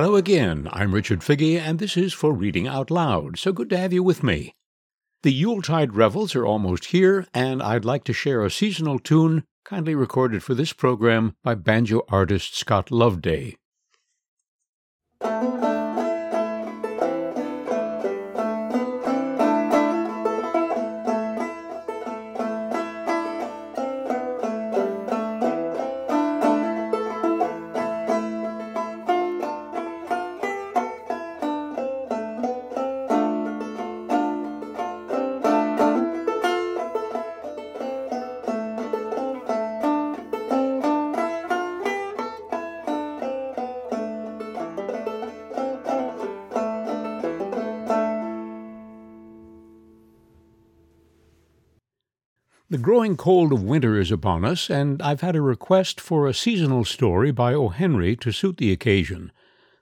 Hello 0.00 0.14
again. 0.14 0.68
I'm 0.70 0.94
Richard 0.94 1.22
Figge, 1.22 1.58
and 1.58 1.80
this 1.80 1.96
is 1.96 2.12
for 2.12 2.32
Reading 2.32 2.68
Out 2.68 2.88
Loud. 2.88 3.36
So 3.36 3.50
good 3.50 3.68
to 3.70 3.76
have 3.76 3.92
you 3.92 4.04
with 4.04 4.22
me. 4.22 4.54
The 5.24 5.32
Yuletide 5.32 5.96
revels 5.96 6.36
are 6.36 6.46
almost 6.46 6.84
here, 6.94 7.26
and 7.34 7.60
I'd 7.60 7.84
like 7.84 8.04
to 8.04 8.12
share 8.12 8.44
a 8.44 8.48
seasonal 8.48 9.00
tune 9.00 9.42
kindly 9.64 9.96
recorded 9.96 10.44
for 10.44 10.54
this 10.54 10.72
program 10.72 11.34
by 11.42 11.56
banjo 11.56 12.02
artist 12.10 12.56
Scott 12.56 12.92
Loveday. 12.92 13.56
The 52.70 52.76
growing 52.76 53.16
cold 53.16 53.50
of 53.54 53.62
winter 53.62 53.98
is 53.98 54.10
upon 54.10 54.44
us, 54.44 54.68
and 54.68 55.00
I've 55.00 55.22
had 55.22 55.34
a 55.34 55.40
request 55.40 56.02
for 56.02 56.26
a 56.26 56.34
seasonal 56.34 56.84
story 56.84 57.30
by 57.30 57.54
O. 57.54 57.70
Henry 57.70 58.14
to 58.16 58.30
suit 58.30 58.58
the 58.58 58.72
occasion. 58.72 59.32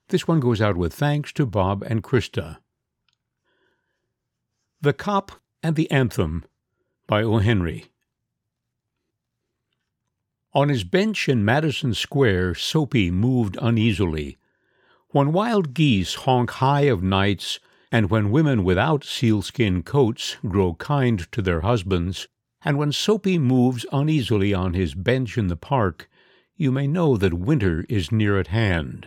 This 0.09 0.29
one 0.29 0.39
goes 0.39 0.61
out 0.61 0.77
with 0.77 0.95
thanks 0.95 1.33
to 1.33 1.47
Bob 1.47 1.83
and 1.83 2.05
Krista. 2.05 2.59
The 4.81 4.93
Cop 4.93 5.33
and 5.65 5.75
the 5.75 5.91
Anthem 5.91 6.45
by 7.09 7.25
O. 7.25 7.39
Henry. 7.39 7.87
On 10.53 10.69
his 10.69 10.85
bench 10.85 11.29
in 11.29 11.45
Madison 11.45 11.93
Square, 11.93 12.55
Soapy 12.55 13.11
moved 13.11 13.59
uneasily. 13.61 14.39
When 15.09 15.33
wild 15.33 15.75
geese 15.75 16.15
honk 16.15 16.51
high 16.53 16.83
of 16.83 17.03
nights, 17.03 17.59
and 17.91 18.11
when 18.11 18.31
women 18.31 18.63
without 18.63 19.03
sealskin 19.03 19.83
coats 19.83 20.37
grow 20.47 20.75
kind 20.75 21.27
to 21.33 21.43
their 21.43 21.63
husbands, 21.63 22.29
and 22.67 22.79
when 22.79 22.91
Soapy 22.91 23.39
moves 23.39 23.87
uneasily 23.93 24.53
on 24.53 24.75
his 24.75 24.93
bench 24.97 25.39
in 25.39 25.47
the 25.47 25.55
park, 25.55 26.11
you 26.57 26.73
may 26.73 26.89
know 26.89 27.17
that 27.17 27.33
winter 27.33 27.87
is 27.89 28.11
near 28.11 28.41
at 28.41 28.49
hand. 28.49 29.07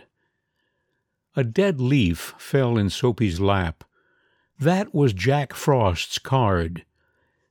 A 1.36 1.44
dead 1.44 1.78
leaf 1.78 2.34
fell 2.38 2.78
in 2.78 2.88
Soapy's 2.88 3.38
lap. 3.38 3.84
That 4.58 4.94
was 4.94 5.12
Jack 5.12 5.52
Frost's 5.52 6.18
card. 6.18 6.86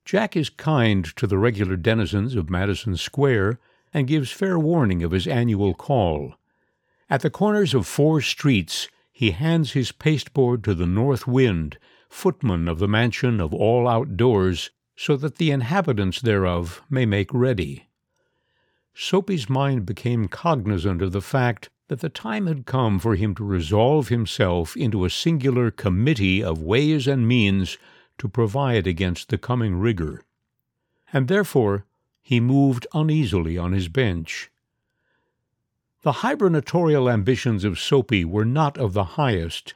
Jack 0.04 0.36
is 0.36 0.50
kind 0.50 1.06
to 1.16 1.28
the 1.28 1.38
regular 1.38 1.76
denizens 1.76 2.34
of 2.34 2.50
Madison 2.50 2.98
Square 2.98 3.60
and 3.94 4.08
gives 4.08 4.32
fair 4.32 4.58
warning 4.58 5.04
of 5.04 5.12
his 5.12 5.28
annual 5.28 5.76
call. 5.76 6.34
At 7.08 7.22
the 7.22 7.30
corners 7.30 7.76
of 7.76 7.86
four 7.86 8.22
streets, 8.22 8.88
he 9.12 9.30
hands 9.30 9.74
his 9.74 9.92
pasteboard 9.92 10.64
to 10.64 10.74
the 10.74 10.88
north 10.88 11.28
wind, 11.28 11.78
footman 12.10 12.68
of 12.68 12.80
the 12.80 12.88
mansion 12.88 13.40
of 13.40 13.54
all 13.54 13.88
outdoors, 13.88 14.72
so 15.02 15.16
that 15.16 15.38
the 15.38 15.50
inhabitants 15.50 16.19
thereof 16.19 16.81
may 16.90 17.06
make 17.06 17.34
ready. 17.34 17.88
Soapy's 18.94 19.50
mind 19.50 19.85
became 19.85 20.28
cognizant 20.28 21.01
of 21.01 21.13
the 21.13 21.22
fact 21.22 21.69
that 21.88 22.01
the 22.01 22.09
time 22.09 22.47
had 22.47 22.66
come 22.66 23.00
for 23.00 23.16
him 23.16 23.34
to 23.34 23.46
resolve 23.46 24.09
himself 24.09 24.75
into 24.75 25.06
a 25.06 25.09
singular 25.09 25.72
committee 25.72 26.44
of 26.44 26.62
ways 26.62 27.07
and 27.07 27.25
means 27.25 27.78
to 28.18 28.28
provide 28.28 28.85
against 28.85 29.29
the 29.29 29.38
coming 29.38 29.78
rigor. 29.78 30.22
And 31.13 31.29
therefore 31.29 31.85
he 32.22 32.41
moved 32.41 32.85
uneasily 32.94 33.57
on 33.57 33.72
his 33.72 33.88
bench. 33.88 34.51
The 36.01 36.28
hibernatorial 36.28 37.09
ambitions 37.09 37.63
of 37.63 37.79
Soapy 37.79 38.25
were 38.25 38.44
not 38.44 38.78
of 38.78 38.91
the 38.91 39.16
highest, 39.16 39.74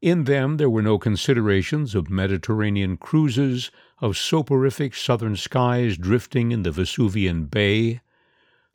in 0.00 0.24
them 0.24 0.56
there 0.56 0.70
were 0.70 0.80
no 0.80 0.98
considerations 0.98 1.94
of 1.94 2.08
Mediterranean 2.08 2.96
cruises, 2.96 3.70
of 4.00 4.16
soporific 4.16 4.94
southern 4.94 5.36
skies 5.36 5.96
drifting 5.96 6.52
in 6.52 6.62
the 6.62 6.70
Vesuvian 6.70 7.44
Bay. 7.44 8.00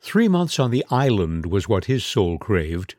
Three 0.00 0.28
months 0.28 0.58
on 0.58 0.70
the 0.70 0.84
island 0.90 1.46
was 1.46 1.68
what 1.68 1.86
his 1.86 2.04
soul 2.04 2.38
craved. 2.38 2.94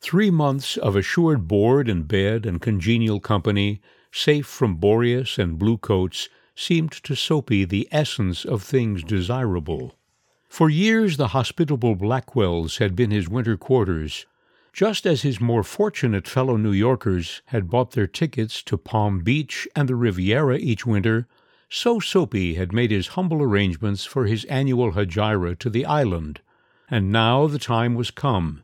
Three 0.00 0.30
months 0.30 0.76
of 0.76 0.96
assured 0.96 1.48
board 1.48 1.88
and 1.88 2.06
bed 2.06 2.46
and 2.46 2.60
congenial 2.60 3.20
company, 3.20 3.80
safe 4.10 4.46
from 4.46 4.76
Boreas 4.76 5.38
and 5.38 5.58
bluecoats, 5.58 6.28
seemed 6.54 6.92
to 6.92 7.16
Soapy 7.16 7.64
the 7.64 7.88
essence 7.90 8.44
of 8.44 8.62
things 8.62 9.02
desirable. 9.02 9.96
For 10.48 10.68
years 10.68 11.16
the 11.16 11.28
hospitable 11.28 11.96
Blackwells 11.96 12.78
had 12.78 12.94
been 12.94 13.10
his 13.10 13.28
winter 13.28 13.56
quarters, 13.56 14.26
just 14.72 15.06
as 15.06 15.22
his 15.22 15.40
more 15.40 15.62
fortunate 15.62 16.28
fellow 16.28 16.56
New 16.56 16.72
Yorkers 16.72 17.42
had 17.46 17.70
bought 17.70 17.92
their 17.92 18.06
tickets 18.06 18.62
to 18.64 18.76
Palm 18.76 19.20
Beach 19.20 19.66
and 19.74 19.88
the 19.88 19.96
Riviera 19.96 20.58
each 20.58 20.84
winter, 20.86 21.26
so 21.74 21.98
Soapy 21.98 22.52
had 22.52 22.70
made 22.70 22.90
his 22.90 23.16
humble 23.16 23.40
arrangements 23.40 24.04
for 24.04 24.26
his 24.26 24.44
annual 24.44 24.92
hegira 24.92 25.58
to 25.58 25.70
the 25.70 25.86
island, 25.86 26.42
and 26.90 27.10
now 27.10 27.46
the 27.46 27.58
time 27.58 27.94
was 27.94 28.10
come. 28.10 28.62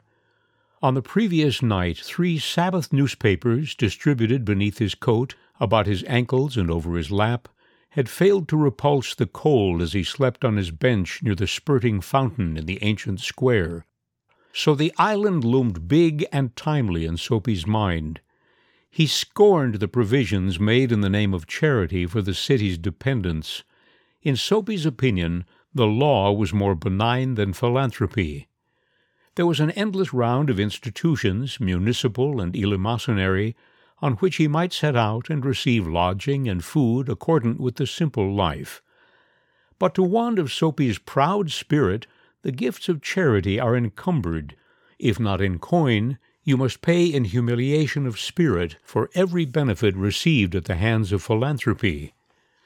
On 0.82 0.92
the 0.92 1.00
previous 1.00 1.62
night, 1.62 1.96
three 1.96 2.38
Sabbath 2.38 2.92
newspapers, 2.92 3.74
distributed 3.74 4.44
beneath 4.44 4.76
his 4.76 4.94
coat, 4.94 5.36
about 5.58 5.86
his 5.86 6.04
ankles, 6.06 6.58
and 6.58 6.70
over 6.70 6.98
his 6.98 7.10
lap, 7.10 7.48
had 7.92 8.10
failed 8.10 8.46
to 8.46 8.58
repulse 8.58 9.14
the 9.14 9.24
cold 9.26 9.80
as 9.80 9.94
he 9.94 10.04
slept 10.04 10.44
on 10.44 10.58
his 10.58 10.70
bench 10.70 11.22
near 11.22 11.34
the 11.34 11.46
spurting 11.46 12.02
fountain 12.02 12.58
in 12.58 12.66
the 12.66 12.78
ancient 12.82 13.20
square, 13.20 13.86
so 14.52 14.74
the 14.74 14.92
island 14.98 15.44
loomed 15.44 15.88
big 15.88 16.26
and 16.30 16.54
timely 16.56 17.06
in 17.06 17.16
Soapy's 17.16 17.66
mind. 17.66 18.20
He 18.90 19.06
scorned 19.06 19.76
the 19.76 19.88
provisions 19.88 20.58
made 20.58 20.90
in 20.92 21.02
the 21.02 21.10
name 21.10 21.34
of 21.34 21.46
charity 21.46 22.06
for 22.06 22.22
the 22.22 22.34
city's 22.34 22.78
dependents. 22.78 23.62
In 24.22 24.36
Soapy's 24.36 24.86
opinion, 24.86 25.44
the 25.74 25.86
law 25.86 26.32
was 26.32 26.52
more 26.52 26.74
benign 26.74 27.34
than 27.34 27.52
philanthropy. 27.52 28.48
There 29.34 29.46
was 29.46 29.60
an 29.60 29.70
endless 29.72 30.12
round 30.12 30.50
of 30.50 30.58
institutions, 30.58 31.60
municipal 31.60 32.40
and 32.40 32.54
eleemosynary, 32.54 33.54
on 34.00 34.14
which 34.14 34.36
he 34.36 34.48
might 34.48 34.72
set 34.72 34.96
out 34.96 35.30
and 35.30 35.44
receive 35.44 35.86
lodging 35.86 36.48
and 36.48 36.64
food 36.64 37.08
accordant 37.08 37.60
with 37.60 37.76
the 37.76 37.86
simple 37.86 38.34
life. 38.34 38.82
But 39.78 39.94
to 39.94 40.02
one 40.02 40.38
of 40.38 40.52
Soapy's 40.52 40.98
proud 40.98 41.52
spirit, 41.52 42.06
the 42.42 42.50
gifts 42.50 42.88
of 42.88 43.02
charity 43.02 43.60
are 43.60 43.76
encumbered. 43.76 44.56
If 44.98 45.20
not 45.20 45.40
in 45.40 45.58
coin, 45.58 46.18
you 46.48 46.56
must 46.56 46.80
pay 46.80 47.04
in 47.04 47.24
humiliation 47.24 48.06
of 48.06 48.18
spirit 48.18 48.76
for 48.82 49.10
every 49.14 49.44
benefit 49.44 49.94
received 49.94 50.54
at 50.54 50.64
the 50.64 50.76
hands 50.76 51.12
of 51.12 51.22
philanthropy. 51.22 52.14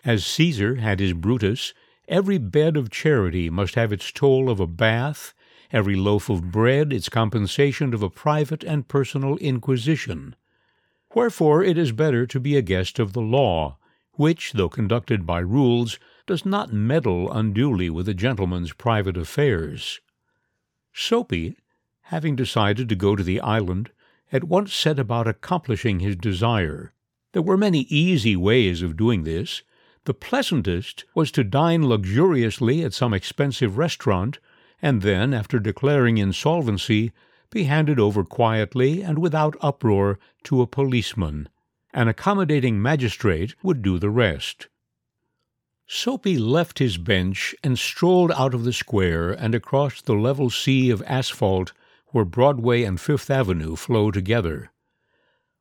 As 0.05 0.25
Caesar 0.25 0.77
had 0.77 1.01
his 1.01 1.15
Brutus, 1.15 1.75
every 2.07 2.39
bed 2.39 2.77
of 2.77 2.93
charity 2.93 3.51
must 3.51 3.75
have 3.75 3.93
its 3.93 4.13
toll 4.13 4.49
of 4.49 4.61
a 4.61 4.69
bath, 4.69 5.35
every 5.73 5.97
loaf 5.97 6.31
of 6.31 6.53
bread 6.53 6.93
its 6.93 7.09
compensation 7.09 7.93
of 7.93 8.05
a 8.05 8.09
private 8.09 8.63
and 8.63 8.87
personal 8.87 9.37
inquisition. 9.39 10.37
Wherefore 11.13 11.65
it 11.65 11.77
is 11.77 11.91
better 11.91 12.25
to 12.25 12.39
be 12.39 12.57
a 12.57 12.63
guest 12.63 13.01
of 13.01 13.15
the 13.15 13.21
law, 13.21 13.79
which, 14.13 14.53
though 14.53 14.69
conducted 14.69 15.27
by 15.27 15.41
rules, 15.41 15.99
does 16.29 16.47
not 16.47 16.73
meddle 16.73 17.33
unduly 17.33 17.91
with 17.91 18.09
a 18.09 18.15
gentleman's 18.15 18.73
private 18.73 19.17
affairs. 19.17 19.99
Soapy, 20.93 21.57
having 22.03 22.37
decided 22.37 22.89
to 22.89 22.95
go 22.95 23.17
to 23.17 23.23
the 23.23 23.41
island, 23.41 23.91
at 24.33 24.45
once 24.45 24.73
set 24.73 24.99
about 24.99 25.29
accomplishing 25.29 26.01
his 26.01 26.17
desire. 26.17 26.93
There 27.33 27.43
were 27.43 27.57
many 27.57 27.81
easy 27.89 28.37
ways 28.37 28.83
of 28.83 28.97
doing 28.97 29.25
this. 29.25 29.63
The 30.05 30.15
pleasantest 30.15 31.05
was 31.15 31.31
to 31.33 31.45
dine 31.45 31.83
luxuriously 31.83 32.85
at 32.85 32.93
some 32.93 33.15
expensive 33.15 33.79
restaurant, 33.79 34.39
and 34.81 35.03
then, 35.03 35.33
after 35.33 35.59
declaring 35.59 36.19
insolvency, 36.19 37.13
be 37.51 37.65
handed 37.65 38.01
over 38.01 38.25
quietly 38.25 39.03
and 39.03 39.19
without 39.19 39.57
uproar 39.61 40.19
to 40.45 40.61
a 40.61 40.67
policeman. 40.67 41.49
An 41.95 42.09
accommodating 42.09 42.81
magistrate 42.81 43.55
would 43.63 43.83
do 43.83 43.99
the 43.99 44.11
rest. 44.11 44.69
Soapy 45.87 46.39
left 46.39 46.79
his 46.79 46.97
bench 46.97 47.55
and 47.63 47.79
strolled 47.79 48.33
out 48.33 48.55
of 48.55 48.65
the 48.65 48.73
square 48.73 49.31
and 49.31 49.55
across 49.55 50.01
the 50.01 50.15
level 50.15 50.49
sea 50.49 50.91
of 50.91 51.03
asphalt 51.07 51.73
where 52.13 52.25
Broadway 52.25 52.85
and 52.85 53.01
Fifth 53.01 53.31
Avenue 53.31 53.75
flow 53.77 54.11
together. 54.11 54.71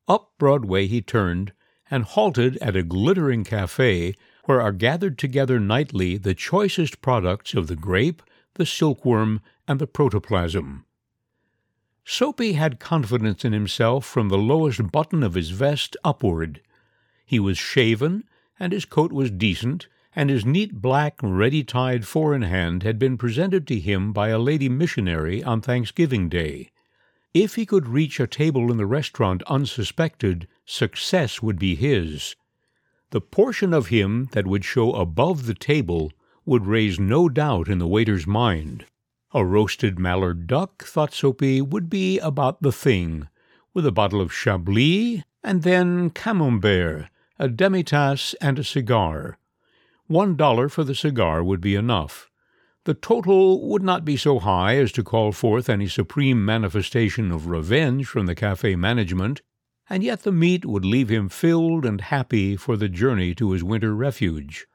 Up 0.08 0.32
Broadway 0.38 0.88
he 0.88 1.02
turned 1.02 1.54
and 1.90 2.04
halted 2.04 2.58
at 2.58 2.76
a 2.76 2.84
glittering 2.84 3.44
cafe 3.44 4.14
where 4.46 4.62
are 4.62 4.72
gathered 4.72 5.18
together 5.18 5.60
nightly 5.60 6.18
the 6.18 6.34
choicest 6.34 7.02
products 7.02 7.54
of 7.54 7.68
the 7.68 7.76
grape, 7.76 8.22
the 8.56 8.66
silkworm, 8.66 9.42
and 9.68 9.80
the 9.80 9.88
protoplasm. 9.88 10.86
Soapy 12.04 12.54
had 12.54 12.80
confidence 12.80 13.46
in 13.46 13.54
himself 13.54 14.06
from 14.06 14.30
the 14.30 14.38
lowest 14.38 14.92
button 14.92 15.24
of 15.24 15.36
his 15.36 15.52
vest 15.52 15.96
upward. 16.04 16.62
He 17.26 17.40
was 17.40 17.58
shaven, 17.58 18.24
and 18.60 18.74
his 18.74 18.86
coat 18.86 19.12
was 19.12 19.32
decent, 19.32 19.88
and 20.16 20.30
his 20.30 20.46
neat 20.46 20.82
black, 20.82 21.18
ready 21.22 21.64
tied 21.64 22.06
four 22.06 22.36
in 22.36 22.42
hand 22.42 22.84
had 22.84 23.00
been 23.00 23.18
presented 23.18 23.66
to 23.68 23.80
him 23.80 24.12
by 24.12 24.30
a 24.30 24.40
lady 24.40 24.68
missionary 24.68 25.44
on 25.44 25.62
Thanksgiving 25.62 26.28
Day. 26.28 26.70
If 27.34 27.56
he 27.56 27.66
could 27.66 27.88
reach 27.88 28.20
a 28.20 28.28
table 28.28 28.70
in 28.72 28.78
the 28.78 28.86
restaurant 28.86 29.42
unsuspected, 29.48 30.48
success 30.66 31.42
would 31.42 31.58
be 31.58 31.76
his. 31.76 32.36
The 33.12 33.22
portion 33.22 33.74
of 33.74 33.88
him 33.88 34.28
that 34.32 34.48
would 34.48 34.66
show 34.66 34.94
above 34.94 35.46
the 35.46 35.54
table 35.54 36.12
would 36.46 36.66
raise 36.66 37.00
no 37.00 37.30
doubt 37.30 37.70
in 37.70 37.80
the 37.80 37.88
waiter's 37.88 38.28
mind. 38.28 38.86
A 39.34 39.46
roasted 39.46 39.98
mallard 39.98 40.46
duck, 40.48 40.84
thought 40.84 41.14
Soapy, 41.14 41.62
would 41.62 41.90
be 41.90 42.20
about 42.20 42.62
the 42.62 42.72
thing, 42.74 43.30
with 43.74 43.86
a 43.86 43.92
bottle 43.92 44.20
of 44.20 44.34
Chablis, 44.34 45.24
and 45.42 45.64
then 45.64 46.10
Camembert, 46.10 47.08
a 47.40 47.48
demitasse, 47.48 48.36
and 48.42 48.60
a 48.60 48.64
cigar. 48.64 49.38
One 50.12 50.36
dollar 50.36 50.68
for 50.68 50.84
the 50.84 50.94
cigar 50.94 51.42
would 51.42 51.62
be 51.62 51.74
enough. 51.74 52.30
The 52.84 52.94
total 52.94 53.70
would 53.70 53.82
not 53.82 54.04
be 54.04 54.18
so 54.18 54.40
high 54.40 54.76
as 54.76 54.92
to 54.92 55.06
call 55.06 55.32
forth 55.32 55.70
any 55.70 55.88
supreme 55.88 56.44
manifestation 56.44 57.32
of 57.32 57.48
revenge 57.48 58.08
from 58.08 58.26
the 58.26 58.36
cafe 58.36 58.76
management, 58.76 59.42
and 59.90 60.04
yet 60.04 60.24
the 60.24 60.34
meat 60.34 60.66
would 60.66 60.84
leave 60.84 61.08
him 61.08 61.30
filled 61.30 61.86
and 61.86 62.02
happy 62.02 62.58
for 62.58 62.76
the 62.76 62.90
journey 62.90 63.34
to 63.36 63.52
his 63.52 63.64
winter 63.64 63.96
refuge. 63.96 64.68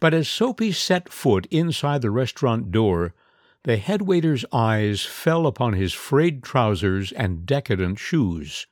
But 0.00 0.12
as 0.12 0.26
Soapy 0.26 0.72
set 0.72 1.08
foot 1.08 1.46
inside 1.52 2.02
the 2.02 2.10
restaurant 2.10 2.72
door, 2.72 3.14
the 3.62 3.76
head 3.76 4.02
waiter's 4.02 4.44
eyes 4.52 5.04
fell 5.04 5.46
upon 5.46 5.74
his 5.74 5.92
frayed 5.92 6.42
trousers 6.42 7.12
and 7.12 7.46
decadent 7.46 8.00
shoes. 8.00 8.66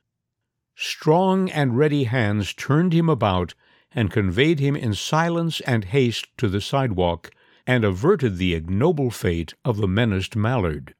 Strong 0.74 1.48
and 1.50 1.78
ready 1.78 2.04
hands 2.04 2.52
turned 2.54 2.92
him 2.92 3.08
about 3.08 3.54
and 3.94 4.10
conveyed 4.10 4.58
him 4.58 4.76
in 4.76 4.94
silence 4.94 5.60
and 5.62 5.84
haste 5.86 6.28
to 6.38 6.48
the 6.48 6.60
sidewalk, 6.60 7.30
and 7.66 7.84
averted 7.84 8.36
the 8.36 8.54
ignoble 8.54 9.10
fate 9.10 9.54
of 9.64 9.76
the 9.76 9.88
menaced 9.88 10.34
Mallard. 10.34 10.94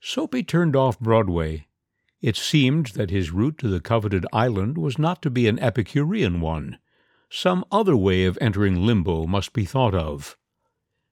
Soapy 0.00 0.42
turned 0.42 0.76
off 0.76 0.98
Broadway. 1.00 1.66
It 2.20 2.36
seemed 2.36 2.88
that 2.88 3.10
his 3.10 3.30
route 3.30 3.58
to 3.58 3.68
the 3.68 3.80
coveted 3.80 4.26
island 4.32 4.78
was 4.78 4.98
not 4.98 5.22
to 5.22 5.30
be 5.30 5.48
an 5.48 5.58
Epicurean 5.58 6.40
one. 6.40 6.78
Some 7.30 7.64
other 7.70 7.96
way 7.96 8.24
of 8.24 8.38
entering 8.40 8.86
limbo 8.86 9.26
must 9.26 9.52
be 9.52 9.64
thought 9.64 9.94
of. 9.94 10.36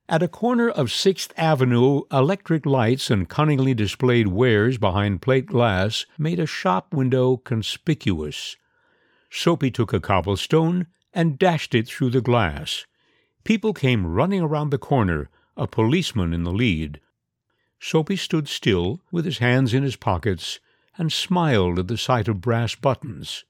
At 0.09 0.23
a 0.23 0.29
corner 0.29 0.71
of 0.71 0.91
Sixth 0.91 1.35
Avenue, 1.37 2.03
electric 2.11 2.65
lights 2.65 3.11
and 3.11 3.29
cunningly 3.29 3.75
displayed 3.75 4.29
wares 4.29 4.79
behind 4.79 5.21
plate 5.21 5.47
glass 5.47 6.07
made 6.17 6.39
a 6.39 6.47
shop 6.47 6.95
window 6.95 7.37
conspicuous. 7.37 8.57
Soapy 9.31 9.71
took 9.71 9.93
a 9.93 10.01
cobblestone 10.01 10.87
and 11.13 11.39
dashed 11.39 11.75
it 11.75 11.87
through 11.89 12.11
the 12.11 12.21
glass. 12.21 12.87
People 13.45 13.73
came 13.73 14.07
running 14.07 14.41
around 14.41 14.71
the 14.71 14.79
corner, 14.79 15.31
a 15.57 15.67
policeman 15.67 16.33
in 16.33 16.45
the 16.45 16.53
lead. 16.53 17.01
Soapy 17.81 18.17
stood 18.17 18.49
still, 18.49 19.01
with 19.11 19.25
his 19.25 19.39
hands 19.39 19.73
in 19.75 19.83
his 19.83 19.97
pockets, 19.97 20.61
and 20.97 21.13
smiled 21.13 21.79
at 21.79 21.89
the 21.89 21.97
sight 21.97 22.29
of 22.29 22.41
brass 22.41 22.75
buttons. 22.75 23.45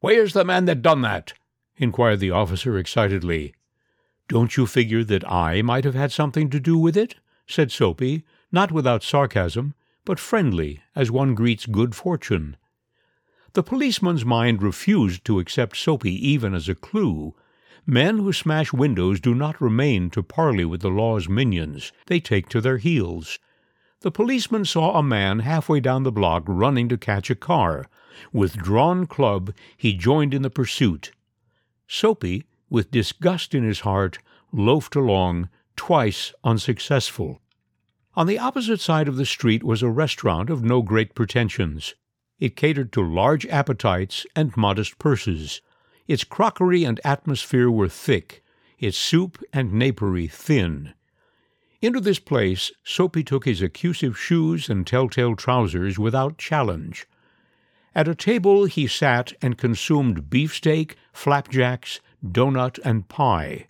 Where's 0.00 0.34
the 0.34 0.44
man 0.44 0.66
that 0.66 0.82
done 0.82 1.02
that? 1.02 1.32
inquired 1.76 2.20
the 2.20 2.30
officer 2.30 2.78
excitedly. 2.78 3.54
Don't 4.28 4.56
you 4.56 4.66
figure 4.66 5.04
that 5.04 5.30
I 5.30 5.62
might 5.62 5.84
have 5.84 5.94
had 5.94 6.12
something 6.12 6.50
to 6.50 6.60
do 6.60 6.76
with 6.76 6.96
it? 6.96 7.16
said 7.46 7.70
Soapy, 7.70 8.24
not 8.52 8.72
without 8.72 9.02
sarcasm, 9.02 9.74
but 10.04 10.18
friendly, 10.18 10.82
as 10.94 11.10
one 11.10 11.34
greets 11.34 11.66
good 11.66 11.94
fortune. 11.94 12.56
The 13.56 13.62
policeman's 13.62 14.22
mind 14.22 14.62
refused 14.62 15.24
to 15.24 15.38
accept 15.38 15.78
Soapy 15.78 16.12
even 16.28 16.52
as 16.52 16.68
a 16.68 16.74
clue. 16.74 17.34
Men 17.86 18.18
who 18.18 18.30
smash 18.30 18.70
windows 18.70 19.18
do 19.18 19.34
not 19.34 19.62
remain 19.62 20.10
to 20.10 20.22
parley 20.22 20.66
with 20.66 20.82
the 20.82 20.90
law's 20.90 21.26
minions. 21.26 21.90
They 22.04 22.20
take 22.20 22.50
to 22.50 22.60
their 22.60 22.76
heels. 22.76 23.38
The 24.00 24.10
policeman 24.10 24.66
saw 24.66 24.98
a 24.98 25.02
man 25.02 25.38
halfway 25.38 25.80
down 25.80 26.02
the 26.02 26.12
block 26.12 26.42
running 26.46 26.90
to 26.90 26.98
catch 26.98 27.30
a 27.30 27.34
car. 27.34 27.86
With 28.30 28.58
drawn 28.58 29.06
club, 29.06 29.54
he 29.74 29.94
joined 29.94 30.34
in 30.34 30.42
the 30.42 30.50
pursuit. 30.50 31.12
Soapy, 31.88 32.44
with 32.68 32.90
disgust 32.90 33.54
in 33.54 33.64
his 33.64 33.80
heart, 33.80 34.18
loafed 34.52 34.94
along, 34.94 35.48
twice 35.76 36.34
unsuccessful. 36.44 37.40
On 38.16 38.26
the 38.26 38.38
opposite 38.38 38.82
side 38.82 39.08
of 39.08 39.16
the 39.16 39.24
street 39.24 39.64
was 39.64 39.82
a 39.82 39.88
restaurant 39.88 40.50
of 40.50 40.62
no 40.62 40.82
great 40.82 41.14
pretensions. 41.14 41.94
It 42.38 42.56
catered 42.56 42.92
to 42.92 43.02
large 43.02 43.46
appetites 43.46 44.26
and 44.36 44.56
modest 44.56 44.98
purses. 44.98 45.62
Its 46.06 46.22
crockery 46.22 46.84
and 46.84 47.00
atmosphere 47.02 47.70
were 47.70 47.88
thick, 47.88 48.42
its 48.78 48.98
soup 48.98 49.42
and 49.52 49.72
napery 49.72 50.26
thin. 50.26 50.92
Into 51.80 52.00
this 52.00 52.18
place 52.18 52.72
Soapy 52.84 53.24
took 53.24 53.44
his 53.44 53.62
accusive 53.62 54.18
shoes 54.18 54.68
and 54.68 54.86
telltale 54.86 55.34
trousers 55.34 55.98
without 55.98 56.36
challenge. 56.36 57.06
At 57.94 58.08
a 58.08 58.14
table 58.14 58.66
he 58.66 58.86
sat 58.86 59.32
and 59.40 59.56
consumed 59.56 60.28
beefsteak, 60.28 60.96
flapjacks, 61.12 62.00
doughnut, 62.22 62.78
and 62.84 63.08
pie. 63.08 63.68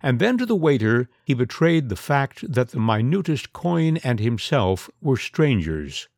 And 0.00 0.20
then 0.20 0.38
to 0.38 0.46
the 0.46 0.54
waiter 0.54 1.08
he 1.24 1.34
betrayed 1.34 1.88
the 1.88 1.96
fact 1.96 2.52
that 2.52 2.68
the 2.68 2.78
minutest 2.78 3.52
coin 3.52 3.96
and 3.98 4.20
himself 4.20 4.88
were 5.00 5.16
strangers. 5.16 6.08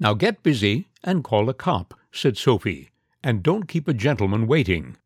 Now 0.00 0.14
get 0.14 0.42
busy 0.42 0.88
and 1.02 1.24
call 1.24 1.48
a 1.48 1.54
cop, 1.54 1.94
said 2.12 2.36
Soapy, 2.36 2.90
and 3.22 3.42
don't 3.42 3.68
keep 3.68 3.88
a 3.88 3.94
gentleman 3.94 4.46
waiting. 4.46 4.96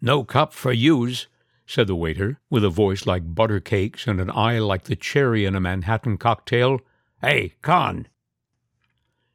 No 0.00 0.22
cop 0.22 0.52
for 0.52 0.72
yous, 0.72 1.26
said 1.66 1.86
the 1.86 1.96
waiter, 1.96 2.38
with 2.50 2.64
a 2.64 2.70
voice 2.70 3.06
like 3.06 3.34
butter 3.34 3.60
cakes 3.60 4.06
and 4.06 4.20
an 4.20 4.30
eye 4.30 4.58
like 4.58 4.84
the 4.84 4.96
cherry 4.96 5.44
in 5.44 5.54
a 5.54 5.60
Manhattan 5.60 6.18
cocktail. 6.18 6.80
Hey, 7.20 7.54
Con! 7.62 8.06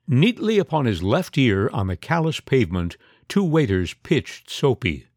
Neatly 0.09 0.57
upon 0.57 0.85
his 0.85 1.03
left 1.03 1.37
ear 1.37 1.69
on 1.73 1.87
the 1.87 1.97
callous 1.97 2.39
pavement, 2.39 2.95
two 3.27 3.43
waiters 3.43 3.93
pitched 4.03 4.49
Soapy. 4.49 5.07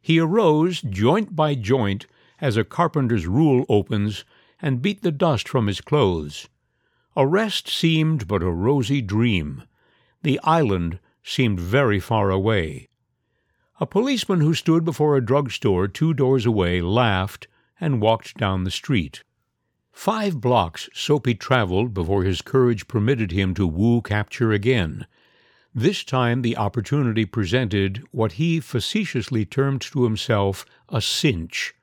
He 0.00 0.18
arose, 0.18 0.80
joint 0.80 1.36
by 1.36 1.54
joint, 1.54 2.06
as 2.40 2.56
a 2.56 2.64
carpenter's 2.64 3.26
rule 3.26 3.66
opens, 3.68 4.24
and 4.62 4.80
beat 4.80 5.02
the 5.02 5.12
dust 5.12 5.48
from 5.48 5.66
his 5.66 5.82
clothes. 5.82 6.48
Arrest 7.16 7.66
seemed 7.66 8.28
but 8.28 8.42
a 8.42 8.50
rosy 8.50 9.00
dream. 9.00 9.62
The 10.22 10.38
island 10.42 10.98
seemed 11.22 11.58
very 11.58 11.98
far 11.98 12.30
away. 12.30 12.88
A 13.80 13.86
policeman 13.86 14.40
who 14.40 14.54
stood 14.54 14.84
before 14.84 15.16
a 15.16 15.24
drugstore 15.24 15.88
two 15.88 16.12
doors 16.12 16.44
away 16.44 16.80
laughed 16.80 17.46
and 17.80 18.00
walked 18.00 18.36
down 18.36 18.64
the 18.64 18.70
street. 18.70 19.22
Five 19.92 20.40
blocks 20.40 20.90
Soapy 20.92 21.34
traveled 21.34 21.94
before 21.94 22.22
his 22.22 22.42
courage 22.42 22.86
permitted 22.86 23.32
him 23.32 23.54
to 23.54 23.66
woo 23.66 24.02
capture 24.02 24.52
again. 24.52 25.06
This 25.74 26.04
time 26.04 26.42
the 26.42 26.56
opportunity 26.56 27.24
presented 27.24 28.02
what 28.10 28.32
he 28.32 28.60
facetiously 28.60 29.46
termed 29.46 29.80
to 29.82 30.04
himself 30.04 30.66
a 30.88 31.00
cinch. 31.00 31.74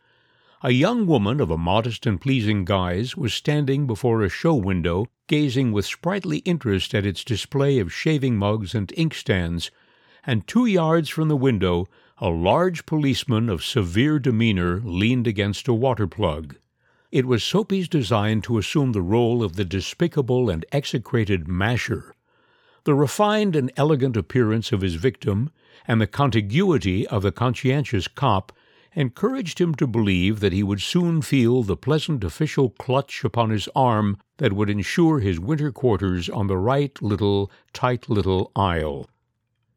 A 0.65 0.71
young 0.71 1.05
woman 1.05 1.41
of 1.41 1.51
a 1.51 1.57
modest 1.57 2.05
and 2.05 2.21
pleasing 2.21 2.63
guise 2.63 3.17
was 3.17 3.33
standing 3.33 3.85
before 3.85 4.23
a 4.23 4.29
show 4.29 4.53
window, 4.53 5.07
gazing 5.27 5.73
with 5.73 5.85
sprightly 5.85 6.37
interest 6.45 6.95
at 6.95 7.05
its 7.05 7.25
display 7.25 7.79
of 7.79 7.91
shaving 7.91 8.37
mugs 8.37 8.73
and 8.73 8.87
inkstands, 8.95 9.71
and 10.25 10.47
two 10.47 10.65
yards 10.65 11.09
from 11.09 11.27
the 11.27 11.35
window 11.35 11.85
a 12.19 12.29
large 12.29 12.85
policeman 12.85 13.49
of 13.49 13.61
severe 13.61 14.19
demeanor 14.19 14.79
leaned 14.85 15.27
against 15.27 15.67
a 15.67 15.73
water 15.73 16.07
plug. 16.07 16.55
It 17.11 17.25
was 17.25 17.43
Soapy's 17.43 17.89
design 17.89 18.41
to 18.43 18.57
assume 18.57 18.93
the 18.93 19.01
role 19.01 19.43
of 19.43 19.57
the 19.57 19.65
despicable 19.65 20.49
and 20.49 20.65
execrated 20.71 21.45
masher. 21.45 22.15
The 22.85 22.95
refined 22.95 23.57
and 23.57 23.69
elegant 23.75 24.15
appearance 24.15 24.71
of 24.71 24.79
his 24.79 24.95
victim, 24.95 25.51
and 25.85 25.99
the 25.99 26.07
contiguity 26.07 27.05
of 27.05 27.21
the 27.21 27.33
conscientious 27.33 28.07
cop, 28.07 28.53
encouraged 28.95 29.59
him 29.59 29.73
to 29.75 29.87
believe 29.87 30.39
that 30.39 30.53
he 30.53 30.63
would 30.63 30.81
soon 30.81 31.21
feel 31.21 31.63
the 31.63 31.77
pleasant 31.77 32.23
official 32.23 32.69
clutch 32.69 33.23
upon 33.23 33.49
his 33.49 33.67
arm 33.75 34.17
that 34.37 34.53
would 34.53 34.69
ensure 34.69 35.19
his 35.19 35.39
winter 35.39 35.71
quarters 35.71 36.29
on 36.29 36.47
the 36.47 36.57
right 36.57 37.01
little, 37.01 37.51
tight 37.73 38.09
little 38.09 38.51
isle. 38.55 39.09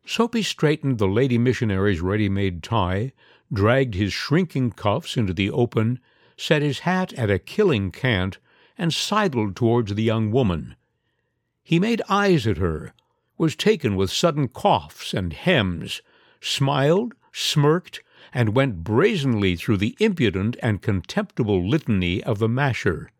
Soapy 0.04 0.42
straightened 0.42 0.98
the 0.98 1.08
lady 1.08 1.38
missionary's 1.38 2.00
ready 2.00 2.28
made 2.28 2.62
tie, 2.62 3.12
dragged 3.52 3.94
his 3.94 4.12
shrinking 4.12 4.70
cuffs 4.70 5.16
into 5.16 5.32
the 5.32 5.50
open, 5.50 5.98
set 6.36 6.62
his 6.62 6.80
hat 6.80 7.12
at 7.14 7.30
a 7.30 7.38
killing 7.38 7.90
cant, 7.90 8.38
and 8.78 8.92
sidled 8.92 9.56
towards 9.56 9.94
the 9.94 10.02
young 10.02 10.30
woman. 10.30 10.76
He 11.62 11.80
made 11.80 12.02
eyes 12.08 12.46
at 12.46 12.58
her, 12.58 12.92
was 13.38 13.56
taken 13.56 13.96
with 13.96 14.10
sudden 14.10 14.48
coughs 14.48 15.12
and 15.12 15.32
hems, 15.32 16.02
smiled, 16.40 17.14
smirked, 17.32 18.02
and 18.32 18.54
went 18.54 18.84
brazenly 18.84 19.56
through 19.56 19.76
the 19.76 19.96
impudent 19.98 20.56
and 20.62 20.82
contemptible 20.82 21.66
litany 21.66 22.22
of 22.24 22.38
the 22.38 22.48
masher. 22.48 23.10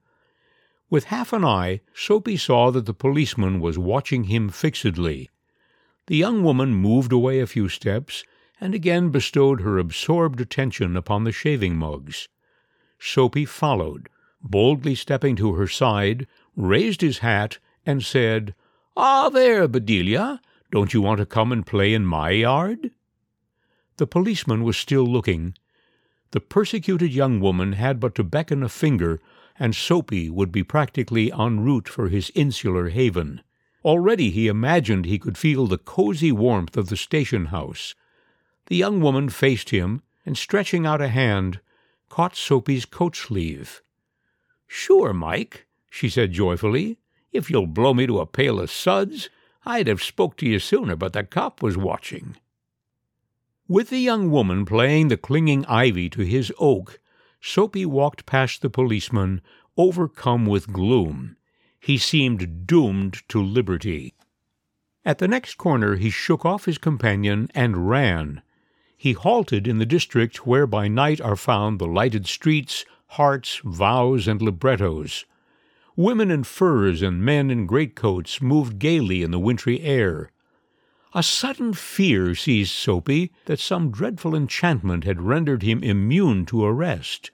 With 0.89 1.05
half 1.05 1.33
an 1.33 1.45
eye, 1.45 1.81
Soapy 1.95 2.37
saw 2.37 2.71
that 2.71 2.87
the 2.87 2.95
policeman 2.95 3.61
was 3.61 3.79
watching 3.79 4.25
him 4.25 4.49
fixedly. 4.49 5.31
The 6.07 6.17
young 6.17 6.43
woman 6.43 6.75
moved 6.75 7.13
away 7.13 7.41
a 7.41 7.47
few 7.47 7.69
steps 7.69 8.25
and 8.61 8.75
again 8.75 9.11
bestowed 9.11 9.61
her 9.61 9.79
absorbed 9.79 10.41
attention 10.41 10.97
upon 10.97 11.25
the 11.25 11.33
shaving 11.33 11.77
mugs. 11.77 12.29
Soapy 12.99 13.45
followed, 13.45 14.09
boldly 14.43 14.95
stepping 14.95 15.37
to 15.37 15.55
her 15.55 15.67
side, 15.67 16.27
raised 16.57 17.01
his 17.01 17.19
hat, 17.19 17.59
and 17.85 18.03
said, 18.03 18.55
Ah, 18.97 19.29
there, 19.29 19.69
Bedelia, 19.69 20.41
don't 20.71 20.95
you 20.95 21.03
want 21.03 21.19
to 21.19 21.27
come 21.27 21.53
and 21.53 21.67
play 21.67 21.93
in 21.93 22.07
my 22.07 22.31
yard? 22.31 22.93
The 23.99 24.07
policeman 24.07 24.63
was 24.63 24.77
still 24.77 25.07
looking. 25.07 25.55
The 26.33 26.41
persecuted 26.41 27.15
young 27.15 27.41
woman 27.41 27.73
had 27.73 27.99
but 27.99 28.15
to 28.17 28.25
beckon 28.25 28.63
a 28.63 28.69
finger, 28.69 29.21
and 29.59 29.75
Soapy 29.75 30.29
would 30.29 30.53
be 30.53 30.63
practically 30.63 31.33
en 31.33 31.61
route 31.61 31.89
for 31.89 32.09
his 32.09 32.31
insular 32.35 32.91
haven. 32.91 33.41
Already 33.85 34.31
he 34.31 34.49
imagined 34.49 35.07
he 35.07 35.19
could 35.19 35.39
feel 35.39 35.67
the 35.67 35.79
cozy 35.79 36.33
warmth 36.33 36.77
of 36.77 36.89
the 36.89 36.97
station 36.97 37.47
house. 37.47 37.95
The 38.67 38.77
young 38.77 39.01
woman 39.01 39.29
faced 39.31 39.71
him, 39.71 40.03
and 40.27 40.37
stretching 40.37 40.85
out 40.85 41.01
a 41.01 41.09
hand, 41.09 41.61
caught 42.09 42.37
Soapy's 42.37 42.85
coat 42.85 43.17
sleeve. 43.17 43.81
Sure, 44.67 45.15
Mike, 45.15 45.67
she 45.89 46.09
said 46.09 46.33
joyfully, 46.33 46.99
if 47.33 47.49
you'll 47.49 47.67
blow 47.67 47.95
me 47.95 48.07
to 48.07 48.21
a 48.21 48.27
pail 48.27 48.61
of 48.61 48.71
suds, 48.71 49.31
I'd 49.65 49.87
have 49.87 50.03
spoke 50.03 50.37
to 50.39 50.47
you 50.47 50.59
sooner, 50.59 50.97
but 50.97 51.13
the 51.13 51.25
cop 51.25 51.63
was 51.63 51.77
watching. 51.77 52.37
With 53.69 53.91
the 53.91 53.99
young 53.99 54.31
woman 54.31 54.65
playing 54.65 55.09
the 55.09 55.17
clinging 55.17 55.65
ivy 55.67 56.09
to 56.11 56.21
his 56.21 56.53
oak, 56.57 57.01
Soapy 57.41 57.85
walked 57.85 58.25
past 58.25 58.63
the 58.63 58.71
policeman, 58.71 59.41
overcome 59.77 60.47
with 60.47 60.73
gloom. 60.73 61.37
He 61.81 61.99
seemed 61.99 62.69
doomed 62.69 63.23
to 63.29 63.43
liberty. 63.43 64.15
At 65.05 65.19
the 65.19 65.27
next 65.27 65.55
corner 65.55 65.97
he 65.97 66.11
shook 66.11 66.45
off 66.45 66.67
his 66.67 66.79
companion 66.79 67.49
and 67.57 67.89
ran. 67.89 68.43
He 68.97 69.15
halted 69.15 69.67
in 69.67 69.79
the 69.79 69.87
district 69.87 70.47
where 70.47 70.69
by 70.69 70.87
night 70.87 71.21
are 71.21 71.37
found 71.37 71.81
the 71.81 71.89
lighted 71.89 72.29
streets, 72.29 72.85
hearts, 73.09 73.61
vows, 73.65 74.29
and 74.29 74.41
librettos. 74.41 75.25
Women 75.97 76.31
in 76.31 76.45
furs 76.45 77.03
and 77.03 77.21
men 77.21 77.51
in 77.51 77.67
greatcoats 77.67 78.41
moved 78.41 78.79
gaily 78.79 79.25
in 79.25 79.33
the 79.33 79.41
wintry 79.41 79.81
air. 79.81 80.31
A 81.19 81.23
sudden 81.23 81.73
fear 81.73 82.35
seized 82.35 82.73
Soapy 82.73 83.33
that 83.47 83.59
some 83.59 83.91
dreadful 83.91 84.35
enchantment 84.35 85.05
had 85.05 85.23
rendered 85.23 85.63
him 85.63 85.83
immune 85.83 86.45
to 86.45 86.63
arrest. 86.63 87.31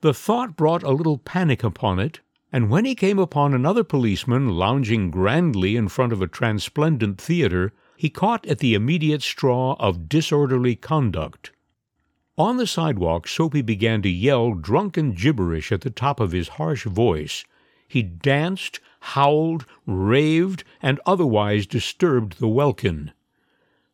The 0.00 0.14
thought 0.14 0.56
brought 0.56 0.84
a 0.84 0.92
little 0.92 1.18
panic 1.18 1.64
upon 1.64 1.98
it, 1.98 2.20
and 2.52 2.70
when 2.70 2.84
he 2.84 2.94
came 2.94 3.18
upon 3.18 3.52
another 3.52 3.82
policeman 3.82 4.50
lounging 4.50 5.10
grandly 5.10 5.74
in 5.74 5.88
front 5.88 6.12
of 6.12 6.22
a 6.22 6.28
transplendent 6.28 7.20
theatre, 7.20 7.72
he 7.96 8.08
caught 8.08 8.46
at 8.46 8.58
the 8.58 8.74
immediate 8.74 9.22
straw 9.22 9.74
of 9.80 10.08
disorderly 10.08 10.76
conduct. 10.76 11.50
On 12.38 12.58
the 12.58 12.66
sidewalk, 12.68 13.26
Soapy 13.26 13.60
began 13.60 14.02
to 14.02 14.08
yell 14.08 14.54
drunken 14.54 15.14
gibberish 15.14 15.72
at 15.72 15.80
the 15.80 15.90
top 15.90 16.20
of 16.20 16.30
his 16.30 16.46
harsh 16.46 16.84
voice. 16.84 17.44
He 17.88 18.04
danced, 18.04 18.78
howled, 19.00 19.66
raved, 19.84 20.62
and 20.80 21.00
otherwise 21.04 21.66
disturbed 21.66 22.38
the 22.38 22.46
welkin. 22.46 23.10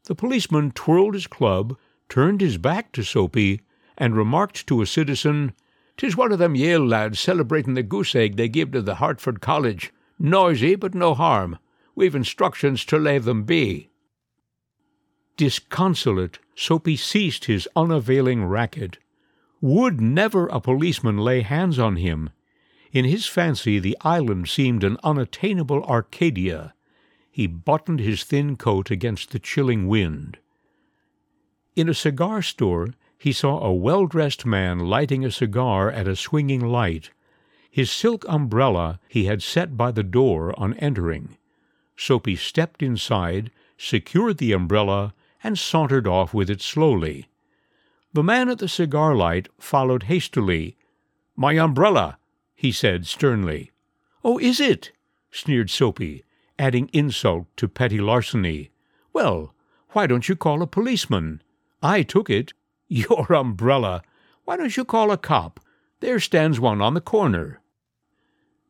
The 0.04 0.14
policeman 0.16 0.72
twirled 0.72 1.14
his 1.14 1.28
club, 1.28 1.78
turned 2.08 2.40
his 2.40 2.58
back 2.58 2.90
to 2.92 3.04
Soapy, 3.04 3.60
and 3.96 4.16
remarked 4.16 4.66
to 4.66 4.82
a 4.82 4.86
citizen, 4.86 5.52
"'Tis 5.96 6.16
one 6.16 6.32
of 6.32 6.40
them 6.40 6.56
Yale 6.56 6.84
lads 6.84 7.20
celebrating 7.20 7.74
the 7.74 7.84
goose 7.84 8.16
egg 8.16 8.36
they 8.36 8.48
give 8.48 8.72
to 8.72 8.82
the 8.82 8.96
Hartford 8.96 9.40
College. 9.40 9.92
Noisy, 10.18 10.74
but 10.74 10.94
no 10.94 11.14
harm. 11.14 11.58
We've 11.94 12.16
instructions 12.16 12.84
to 12.86 12.98
lave 12.98 13.24
them 13.24 13.44
be." 13.44 13.90
Disconsolate, 15.36 16.40
Soapy 16.56 16.96
ceased 16.96 17.44
his 17.44 17.68
unavailing 17.76 18.44
racket. 18.44 18.98
Would 19.60 20.00
never 20.00 20.48
a 20.48 20.60
policeman 20.60 21.18
lay 21.18 21.42
hands 21.42 21.78
on 21.78 21.94
him? 21.96 22.30
In 22.92 23.04
his 23.04 23.26
fancy 23.26 23.78
the 23.78 23.96
island 24.00 24.48
seemed 24.48 24.82
an 24.82 24.98
unattainable 25.04 25.84
Arcadia. 25.84 26.74
He 27.32 27.46
buttoned 27.46 27.98
his 27.98 28.24
thin 28.24 28.56
coat 28.56 28.90
against 28.90 29.30
the 29.30 29.38
chilling 29.38 29.88
wind. 29.88 30.36
In 31.74 31.88
a 31.88 31.94
cigar 31.94 32.42
store 32.42 32.90
he 33.18 33.32
saw 33.32 33.58
a 33.60 33.72
well 33.72 34.06
dressed 34.06 34.44
man 34.44 34.80
lighting 34.80 35.24
a 35.24 35.30
cigar 35.30 35.90
at 35.90 36.06
a 36.06 36.14
swinging 36.14 36.60
light. 36.60 37.10
His 37.70 37.90
silk 37.90 38.26
umbrella 38.28 39.00
he 39.08 39.24
had 39.24 39.42
set 39.42 39.78
by 39.78 39.92
the 39.92 40.02
door 40.02 40.52
on 40.60 40.74
entering. 40.74 41.38
Soapy 41.96 42.36
stepped 42.36 42.82
inside, 42.82 43.50
secured 43.78 44.36
the 44.36 44.52
umbrella, 44.52 45.14
and 45.42 45.58
sauntered 45.58 46.06
off 46.06 46.34
with 46.34 46.50
it 46.50 46.60
slowly. 46.60 47.28
The 48.12 48.22
man 48.22 48.50
at 48.50 48.58
the 48.58 48.68
cigar 48.68 49.14
light 49.14 49.48
followed 49.58 50.02
hastily. 50.02 50.76
My 51.34 51.54
umbrella, 51.54 52.18
he 52.54 52.72
said 52.72 53.06
sternly. 53.06 53.70
Oh, 54.22 54.38
is 54.38 54.60
it? 54.60 54.92
sneered 55.30 55.70
Soapy, 55.70 56.24
adding 56.62 56.88
insult 56.92 57.48
to 57.56 57.66
petty 57.66 57.98
larceny. 57.98 58.70
Well, 59.12 59.52
why 59.90 60.06
don't 60.06 60.28
you 60.28 60.36
call 60.36 60.62
a 60.62 60.66
policeman? 60.68 61.42
I 61.82 62.04
took 62.04 62.30
it. 62.30 62.52
Your 62.88 63.32
umbrella! 63.34 64.02
Why 64.44 64.56
don't 64.56 64.76
you 64.76 64.84
call 64.84 65.10
a 65.10 65.18
cop? 65.18 65.58
There 65.98 66.20
stands 66.20 66.60
one 66.60 66.80
on 66.80 66.94
the 66.94 67.00
corner. 67.00 67.60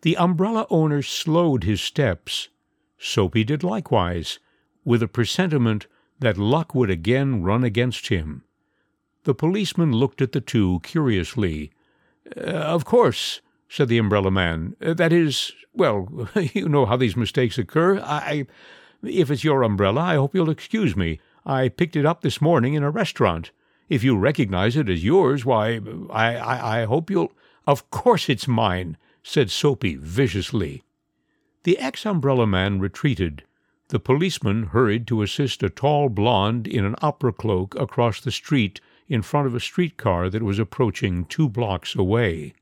The 0.00 0.16
umbrella 0.16 0.66
owner 0.70 1.02
slowed 1.02 1.64
his 1.64 1.82
steps. 1.82 2.48
Soapy 2.96 3.44
did 3.44 3.62
likewise, 3.62 4.38
with 4.86 5.02
a 5.02 5.08
presentiment 5.08 5.86
that 6.18 6.38
luck 6.38 6.74
would 6.74 6.88
again 6.88 7.42
run 7.42 7.62
against 7.62 8.08
him. 8.08 8.42
The 9.24 9.34
policeman 9.34 9.92
looked 9.92 10.22
at 10.22 10.32
the 10.32 10.40
two 10.40 10.80
curiously. 10.82 11.70
Uh, 12.34 12.40
of 12.40 12.86
course, 12.86 13.42
said 13.72 13.88
the 13.88 13.96
umbrella 13.96 14.30
man. 14.30 14.76
Uh, 14.82 14.92
that 14.92 15.14
is, 15.14 15.52
well, 15.72 16.28
you 16.52 16.68
know 16.68 16.84
how 16.84 16.96
these 16.96 17.16
mistakes 17.16 17.56
occur. 17.56 17.98
I, 18.00 18.46
if 19.02 19.30
it's 19.30 19.44
your 19.44 19.62
umbrella, 19.62 20.02
I 20.02 20.14
hope 20.16 20.34
you'll 20.34 20.50
excuse 20.50 20.94
me. 20.94 21.20
I 21.46 21.70
picked 21.70 21.96
it 21.96 22.04
up 22.04 22.20
this 22.20 22.42
morning 22.42 22.74
in 22.74 22.82
a 22.82 22.90
restaurant. 22.90 23.50
If 23.88 24.04
you 24.04 24.18
recognize 24.18 24.76
it 24.76 24.90
as 24.90 25.02
yours, 25.02 25.46
why, 25.46 25.80
I, 26.10 26.36
I, 26.36 26.80
I 26.80 26.84
hope 26.84 27.10
you'll. 27.10 27.32
Of 27.66 27.90
course 27.90 28.28
it's 28.28 28.46
mine, 28.46 28.98
said 29.22 29.50
Soapy 29.50 29.96
viciously. 29.96 30.82
The 31.62 31.78
ex 31.78 32.04
umbrella 32.04 32.46
man 32.46 32.78
retreated. 32.78 33.42
The 33.88 34.00
policeman 34.00 34.64
hurried 34.64 35.06
to 35.06 35.22
assist 35.22 35.62
a 35.62 35.70
tall 35.70 36.10
blonde 36.10 36.66
in 36.66 36.84
an 36.84 36.96
opera 37.00 37.32
cloak 37.32 37.74
across 37.76 38.20
the 38.20 38.32
street 38.32 38.82
in 39.08 39.22
front 39.22 39.46
of 39.46 39.54
a 39.54 39.60
streetcar 39.60 40.28
that 40.28 40.42
was 40.42 40.58
approaching 40.58 41.24
two 41.24 41.48
blocks 41.48 41.94
away. 41.94 42.52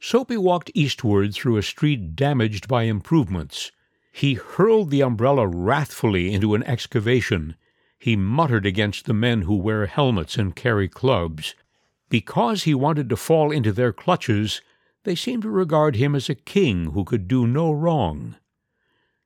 Soapy 0.00 0.36
walked 0.36 0.70
eastward 0.74 1.34
through 1.34 1.56
a 1.56 1.62
street 1.62 2.14
damaged 2.14 2.68
by 2.68 2.84
improvements. 2.84 3.72
He 4.12 4.34
hurled 4.34 4.90
the 4.90 5.02
umbrella 5.02 5.46
wrathfully 5.46 6.32
into 6.32 6.54
an 6.54 6.62
excavation 6.62 7.56
he 7.98 8.14
muttered 8.14 8.64
against 8.64 9.06
the 9.06 9.14
men 9.14 9.42
who 9.42 9.56
wear 9.56 9.86
helmets 9.86 10.36
and 10.38 10.54
carry 10.54 10.88
clubs. 10.88 11.54
Because 12.08 12.62
he 12.62 12.74
wanted 12.74 13.08
to 13.08 13.16
fall 13.16 13.50
into 13.50 13.72
their 13.72 13.92
clutches, 13.92 14.62
they 15.02 15.14
seemed 15.14 15.42
to 15.42 15.50
regard 15.50 15.96
him 15.96 16.14
as 16.14 16.28
a 16.28 16.34
king 16.34 16.92
who 16.92 17.04
could 17.04 17.26
do 17.26 17.46
no 17.46 17.72
wrong. 17.72 18.36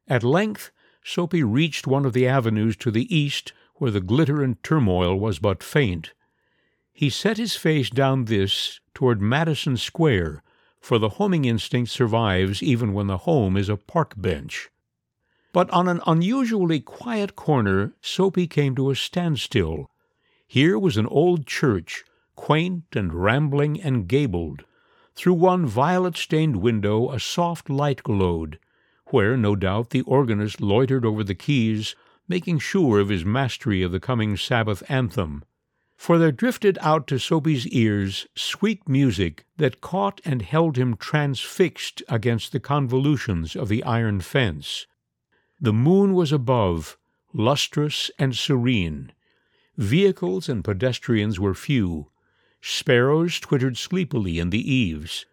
At 0.08 0.24
length, 0.24 0.70
Soapy 1.04 1.42
reached 1.42 1.86
one 1.86 2.06
of 2.06 2.12
the 2.12 2.26
avenues 2.26 2.76
to 2.78 2.90
the 2.90 3.14
east 3.14 3.52
where 3.74 3.90
the 3.90 4.00
glitter 4.00 4.42
and 4.42 4.62
turmoil 4.62 5.18
was 5.18 5.38
but 5.38 5.62
faint. 5.62 6.14
He 6.92 7.10
set 7.10 7.36
his 7.36 7.56
face 7.56 7.90
down 7.90 8.24
this 8.24 8.80
toward 8.94 9.20
Madison 9.20 9.76
Square, 9.76 10.42
for 10.82 10.98
the 10.98 11.10
homing 11.10 11.44
instinct 11.44 11.90
survives 11.90 12.62
even 12.62 12.92
when 12.92 13.06
the 13.06 13.18
home 13.18 13.56
is 13.56 13.68
a 13.68 13.76
park 13.76 14.14
bench. 14.16 14.68
But 15.52 15.70
on 15.70 15.86
an 15.86 16.00
unusually 16.06 16.80
quiet 16.80 17.36
corner, 17.36 17.94
Soapy 18.02 18.48
came 18.48 18.74
to 18.74 18.90
a 18.90 18.96
standstill. 18.96 19.90
Here 20.46 20.78
was 20.78 20.96
an 20.96 21.06
old 21.06 21.46
church, 21.46 22.04
quaint 22.34 22.84
and 22.96 23.14
rambling 23.14 23.80
and 23.80 24.08
gabled. 24.08 24.64
Through 25.14 25.34
one 25.34 25.66
violet 25.66 26.16
stained 26.16 26.56
window 26.56 27.12
a 27.12 27.20
soft 27.20 27.70
light 27.70 28.02
glowed, 28.02 28.58
where, 29.06 29.36
no 29.36 29.54
doubt, 29.54 29.90
the 29.90 30.00
organist 30.02 30.60
loitered 30.60 31.04
over 31.04 31.22
the 31.22 31.34
keys, 31.34 31.94
making 32.26 32.58
sure 32.58 32.98
of 32.98 33.08
his 33.08 33.24
mastery 33.24 33.82
of 33.82 33.92
the 33.92 34.00
coming 34.00 34.36
Sabbath 34.36 34.82
anthem. 34.88 35.44
For 36.02 36.18
there 36.18 36.32
drifted 36.32 36.78
out 36.80 37.06
to 37.06 37.18
Soapy's 37.20 37.68
ears 37.68 38.26
sweet 38.34 38.88
music 38.88 39.44
that 39.58 39.80
caught 39.80 40.20
and 40.24 40.42
held 40.42 40.76
him 40.76 40.96
transfixed 40.96 42.02
against 42.08 42.50
the 42.50 42.58
convolutions 42.58 43.54
of 43.54 43.68
the 43.68 43.84
iron 43.84 44.20
fence. 44.20 44.88
The 45.60 45.72
moon 45.72 46.14
was 46.14 46.32
above, 46.32 46.98
lustrous 47.32 48.10
and 48.18 48.36
serene. 48.36 49.12
Vehicles 49.76 50.48
and 50.48 50.64
pedestrians 50.64 51.38
were 51.38 51.54
few. 51.54 52.08
Sparrows 52.60 53.38
twittered 53.38 53.76
sleepily 53.76 54.40
in 54.40 54.50
the 54.50 54.74
eaves. 54.74 55.24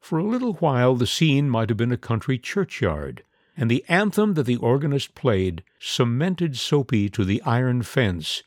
For 0.00 0.18
a 0.18 0.24
little 0.24 0.54
while 0.54 0.94
the 0.94 1.06
scene 1.06 1.50
might 1.50 1.68
have 1.68 1.76
been 1.76 1.92
a 1.92 1.98
country 1.98 2.38
churchyard, 2.38 3.24
and 3.58 3.70
the 3.70 3.84
anthem 3.90 4.32
that 4.32 4.44
the 4.44 4.56
organist 4.56 5.14
played 5.14 5.62
cemented 5.78 6.56
Soapy 6.56 7.10
to 7.10 7.26
the 7.26 7.42
iron 7.42 7.82
fence, 7.82 8.42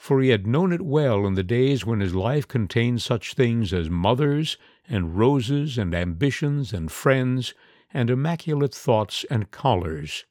for 0.00 0.22
he 0.22 0.30
had 0.30 0.46
known 0.46 0.72
it 0.72 0.80
well 0.80 1.26
in 1.26 1.34
the 1.34 1.42
days 1.42 1.84
when 1.84 2.00
his 2.00 2.14
life 2.14 2.48
contained 2.48 3.02
such 3.02 3.34
things 3.34 3.70
as 3.70 3.90
mothers 3.90 4.56
and 4.88 5.18
roses 5.18 5.76
and 5.76 5.94
ambitions 5.94 6.72
and 6.72 6.90
friends 6.90 7.52
and 7.92 8.08
immaculate 8.08 8.74
thoughts 8.74 9.26
and 9.30 9.50
collars. 9.50 10.24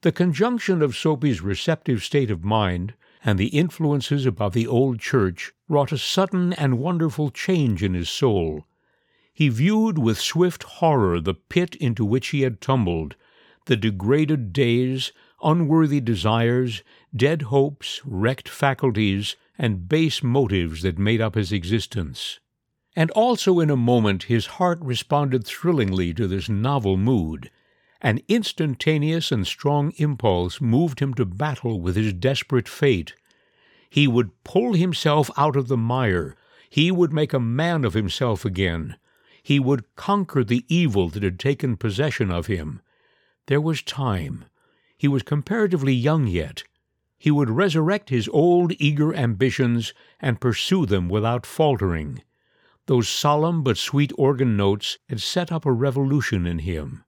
The 0.00 0.12
conjunction 0.12 0.80
of 0.80 0.96
Soapy's 0.96 1.42
receptive 1.42 2.02
state 2.02 2.30
of 2.30 2.42
mind 2.42 2.94
and 3.22 3.38
the 3.38 3.48
influences 3.48 4.24
about 4.24 4.54
the 4.54 4.66
old 4.66 4.98
church 4.98 5.52
wrought 5.68 5.92
a 5.92 5.98
sudden 5.98 6.54
and 6.54 6.78
wonderful 6.78 7.30
change 7.30 7.82
in 7.82 7.92
his 7.92 8.08
soul. 8.08 8.64
He 9.34 9.50
viewed 9.50 9.98
with 9.98 10.18
swift 10.18 10.62
horror 10.62 11.20
the 11.20 11.34
pit 11.34 11.74
into 11.76 12.02
which 12.02 12.28
he 12.28 12.40
had 12.40 12.62
tumbled, 12.62 13.14
the 13.66 13.76
degraded 13.76 14.54
days, 14.54 15.12
unworthy 15.44 16.00
desires, 16.00 16.82
dead 17.14 17.42
hopes, 17.42 18.00
wrecked 18.04 18.48
faculties, 18.48 19.36
and 19.58 19.88
base 19.88 20.22
motives 20.22 20.82
that 20.82 20.98
made 20.98 21.20
up 21.20 21.34
his 21.34 21.52
existence. 21.52 22.40
And 22.96 23.10
also 23.12 23.60
in 23.60 23.70
a 23.70 23.76
moment 23.76 24.24
his 24.24 24.46
heart 24.46 24.78
responded 24.80 25.46
thrillingly 25.46 26.14
to 26.14 26.26
this 26.26 26.48
novel 26.48 26.96
mood. 26.96 27.50
An 28.00 28.20
instantaneous 28.28 29.32
and 29.32 29.46
strong 29.46 29.92
impulse 29.96 30.60
moved 30.60 31.00
him 31.00 31.14
to 31.14 31.24
battle 31.24 31.80
with 31.80 31.96
his 31.96 32.12
desperate 32.12 32.68
fate. 32.68 33.14
He 33.88 34.06
would 34.06 34.44
pull 34.44 34.74
himself 34.74 35.30
out 35.36 35.56
of 35.56 35.68
the 35.68 35.76
mire. 35.76 36.36
He 36.68 36.90
would 36.90 37.12
make 37.12 37.32
a 37.32 37.40
man 37.40 37.84
of 37.84 37.94
himself 37.94 38.44
again. 38.44 38.96
He 39.42 39.60
would 39.60 39.94
conquer 39.96 40.42
the 40.42 40.64
evil 40.68 41.08
that 41.10 41.22
had 41.22 41.38
taken 41.38 41.76
possession 41.76 42.30
of 42.30 42.46
him. 42.46 42.80
There 43.46 43.60
was 43.60 43.82
time. 43.82 44.46
He 45.04 45.08
was 45.08 45.22
comparatively 45.22 45.92
young 45.92 46.26
yet. 46.26 46.64
He 47.18 47.30
would 47.30 47.50
resurrect 47.50 48.08
his 48.08 48.26
old 48.28 48.72
eager 48.78 49.14
ambitions 49.14 49.92
and 50.18 50.40
pursue 50.40 50.86
them 50.86 51.10
without 51.10 51.44
faltering. 51.44 52.22
Those 52.86 53.06
solemn 53.06 53.62
but 53.62 53.76
sweet 53.76 54.14
organ 54.16 54.56
notes 54.56 54.96
had 55.10 55.20
set 55.20 55.52
up 55.52 55.66
a 55.66 55.72
revolution 55.72 56.46
in 56.46 56.60
him. 56.60 57.04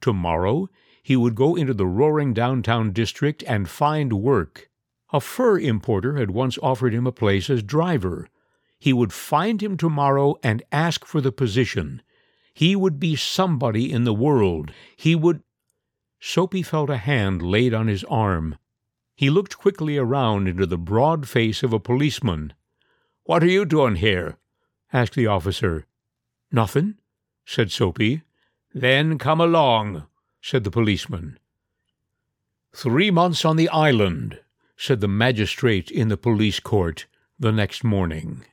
Tomorrow 0.00 0.68
he 1.00 1.14
would 1.14 1.36
go 1.36 1.54
into 1.54 1.72
the 1.72 1.86
roaring 1.86 2.34
downtown 2.34 2.90
district 2.90 3.44
and 3.46 3.68
find 3.68 4.14
work. 4.14 4.68
A 5.12 5.20
fur 5.20 5.60
importer 5.60 6.16
had 6.16 6.32
once 6.32 6.58
offered 6.60 6.92
him 6.92 7.06
a 7.06 7.12
place 7.12 7.48
as 7.48 7.62
driver. 7.62 8.28
He 8.80 8.92
would 8.92 9.12
find 9.12 9.62
him 9.62 9.76
tomorrow 9.76 10.34
and 10.42 10.64
ask 10.72 11.04
for 11.04 11.20
the 11.20 11.30
position. 11.30 12.02
He 12.52 12.74
would 12.74 12.98
be 12.98 13.14
somebody 13.14 13.92
in 13.92 14.02
the 14.02 14.12
world. 14.12 14.72
He 14.96 15.14
would. 15.14 15.44
Soapy 16.20 16.62
felt 16.62 16.90
a 16.90 16.96
hand 16.96 17.42
laid 17.42 17.72
on 17.72 17.86
his 17.86 18.04
arm. 18.04 18.56
He 19.14 19.30
looked 19.30 19.58
quickly 19.58 19.96
around 19.96 20.48
into 20.48 20.66
the 20.66 20.78
broad 20.78 21.28
face 21.28 21.62
of 21.62 21.72
a 21.72 21.80
policeman. 21.80 22.52
What 23.24 23.42
are 23.42 23.48
you 23.48 23.64
doing 23.64 23.96
here? 23.96 24.36
asked 24.92 25.14
the 25.14 25.26
officer. 25.26 25.86
Nothing, 26.50 26.94
said 27.44 27.70
Soapy. 27.70 28.22
Then 28.74 29.18
come 29.18 29.40
along, 29.40 30.06
said 30.40 30.64
the 30.64 30.70
policeman. 30.70 31.38
Three 32.74 33.10
months 33.10 33.44
on 33.44 33.56
the 33.56 33.68
island, 33.68 34.40
said 34.76 35.00
the 35.00 35.08
magistrate 35.08 35.90
in 35.90 36.08
the 36.08 36.16
police 36.16 36.60
court 36.60 37.06
the 37.38 37.52
next 37.52 37.82
morning. 37.82 38.44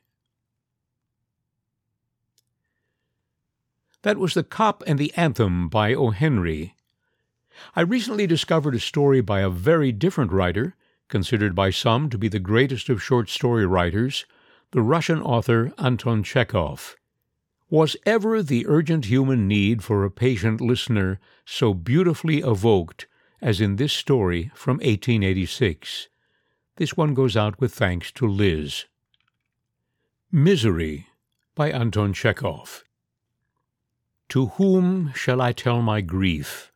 That 4.03 4.17
was 4.17 4.35
The 4.35 4.43
Cop 4.43 4.83
and 4.85 4.99
the 4.99 5.13
Anthem 5.15 5.67
by 5.67 5.93
O. 5.93 6.11
Henry. 6.11 6.74
I 7.75 7.81
recently 7.81 8.27
discovered 8.27 8.75
a 8.75 8.79
story 8.79 9.21
by 9.21 9.41
a 9.41 9.49
very 9.49 9.91
different 9.91 10.31
writer, 10.31 10.75
considered 11.07 11.55
by 11.55 11.69
some 11.69 12.09
to 12.09 12.17
be 12.17 12.27
the 12.27 12.39
greatest 12.39 12.89
of 12.89 13.03
short 13.03 13.29
story 13.29 13.65
writers, 13.65 14.25
the 14.71 14.81
Russian 14.81 15.21
author 15.21 15.71
Anton 15.77 16.23
Chekhov. 16.23 16.95
Was 17.69 17.95
ever 18.05 18.43
the 18.43 18.65
urgent 18.67 19.05
human 19.05 19.47
need 19.47 19.83
for 19.83 20.03
a 20.03 20.11
patient 20.11 20.61
listener 20.61 21.19
so 21.45 21.73
beautifully 21.73 22.39
evoked 22.39 23.07
as 23.41 23.59
in 23.59 23.75
this 23.75 23.93
story 23.93 24.51
from 24.53 24.77
1886? 24.77 26.07
This 26.77 26.97
one 26.97 27.13
goes 27.13 27.37
out 27.37 27.59
with 27.59 27.73
thanks 27.73 28.11
to 28.13 28.27
Liz. 28.27 28.85
Misery 30.31 31.07
by 31.55 31.71
Anton 31.71 32.11
Chekhov. 32.11 32.83
To 34.29 34.47
whom 34.47 35.13
shall 35.15 35.39
I 35.41 35.53
tell 35.53 35.81
my 35.81 36.01
grief? 36.01 36.71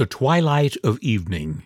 The 0.00 0.06
twilight 0.06 0.78
of 0.82 0.98
evening. 1.02 1.64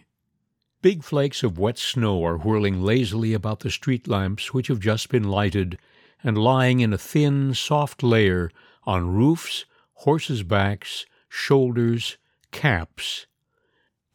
Big 0.83 1.05
flakes 1.05 1.44
of 1.44 1.57
wet 1.57 1.79
snow 1.79 2.25
are 2.25 2.37
whirling 2.37 2.83
lazily 2.83 3.33
about 3.33 3.61
the 3.61 3.70
street 3.70 4.09
lamps 4.09 4.53
which 4.53 4.66
have 4.66 4.81
just 4.81 5.09
been 5.09 5.23
lighted 5.23 5.79
and 6.20 6.37
lying 6.37 6.81
in 6.81 6.92
a 6.92 6.99
thin, 6.99 7.55
soft 7.55 8.03
layer 8.03 8.51
on 8.83 9.14
roofs, 9.14 9.66
horses' 9.92 10.42
backs, 10.42 11.07
shoulders, 11.29 12.18
caps. 12.51 13.27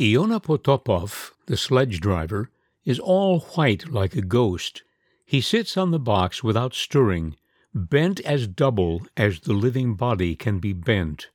Iona 0.02 0.42
Potapov, 0.42 1.32
the 1.46 1.56
sledge 1.56 2.02
driver, 2.02 2.52
is 2.84 3.00
all 3.00 3.40
white 3.40 3.90
like 3.90 4.18
a 4.18 4.22
ghost. 4.22 4.84
He 5.24 5.40
sits 5.40 5.78
on 5.78 5.92
the 5.92 5.98
box 5.98 6.44
without 6.44 6.74
stirring, 6.74 7.38
bent 7.74 8.20
as 8.26 8.50
double 8.50 9.08
as 9.16 9.40
the 9.40 9.54
living 9.54 9.96
body 9.96 10.36
can 10.36 10.60
be 10.60 10.74
bent. 10.74 11.30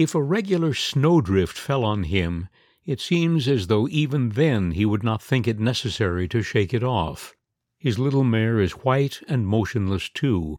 If 0.00 0.14
a 0.14 0.22
regular 0.22 0.72
snowdrift 0.72 1.58
fell 1.58 1.84
on 1.84 2.04
him, 2.04 2.48
it 2.86 3.02
seems 3.02 3.46
as 3.46 3.66
though 3.66 3.86
even 3.88 4.30
then 4.30 4.70
he 4.70 4.86
would 4.86 5.02
not 5.02 5.20
think 5.20 5.46
it 5.46 5.60
necessary 5.60 6.26
to 6.28 6.40
shake 6.42 6.72
it 6.72 6.82
off. 6.82 7.34
His 7.76 7.98
little 7.98 8.24
mare 8.24 8.60
is 8.60 8.72
white 8.72 9.20
and 9.28 9.46
motionless 9.46 10.08
too. 10.08 10.58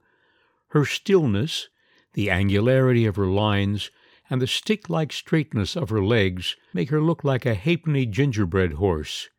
Her 0.67 0.85
stillness, 0.85 1.69
the 2.13 2.29
angularity 2.29 3.07
of 3.07 3.15
her 3.15 3.25
lines, 3.25 3.89
and 4.29 4.39
the 4.39 4.45
stick 4.45 4.91
like 4.91 5.11
straightness 5.11 5.75
of 5.75 5.89
her 5.89 6.03
legs 6.03 6.55
make 6.71 6.91
her 6.91 7.01
look 7.01 7.23
like 7.23 7.43
a 7.43 7.55
halfpenny 7.55 8.05
gingerbread 8.05 8.73
horse. 8.73 9.29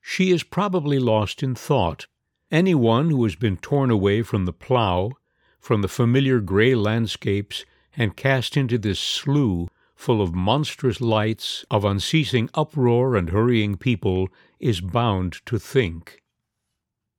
She 0.00 0.30
is 0.30 0.44
probably 0.44 1.00
lost 1.00 1.42
in 1.42 1.56
thought. 1.56 2.06
Any 2.52 2.76
one 2.76 3.10
who 3.10 3.24
has 3.24 3.34
been 3.34 3.56
torn 3.56 3.90
away 3.90 4.22
from 4.22 4.44
the 4.44 4.52
plough, 4.52 5.10
from 5.58 5.82
the 5.82 5.88
familiar 5.88 6.38
gray 6.38 6.76
landscapes, 6.76 7.64
and 7.96 8.16
cast 8.16 8.56
into 8.56 8.78
this 8.78 8.98
slough 8.98 9.68
full 9.94 10.20
of 10.20 10.34
monstrous 10.34 11.00
lights, 11.00 11.64
of 11.70 11.84
unceasing 11.84 12.50
uproar 12.54 13.16
and 13.16 13.30
hurrying 13.30 13.76
people, 13.76 14.28
is 14.58 14.80
bound 14.80 15.40
to 15.46 15.58
think. 15.58 16.22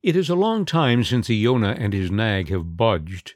It 0.03 0.15
is 0.15 0.29
a 0.29 0.35
long 0.35 0.65
time 0.65 1.03
since 1.03 1.29
Iona 1.29 1.75
and 1.79 1.93
his 1.93 2.11
nag 2.11 2.49
have 2.49 2.77
budged. 2.77 3.33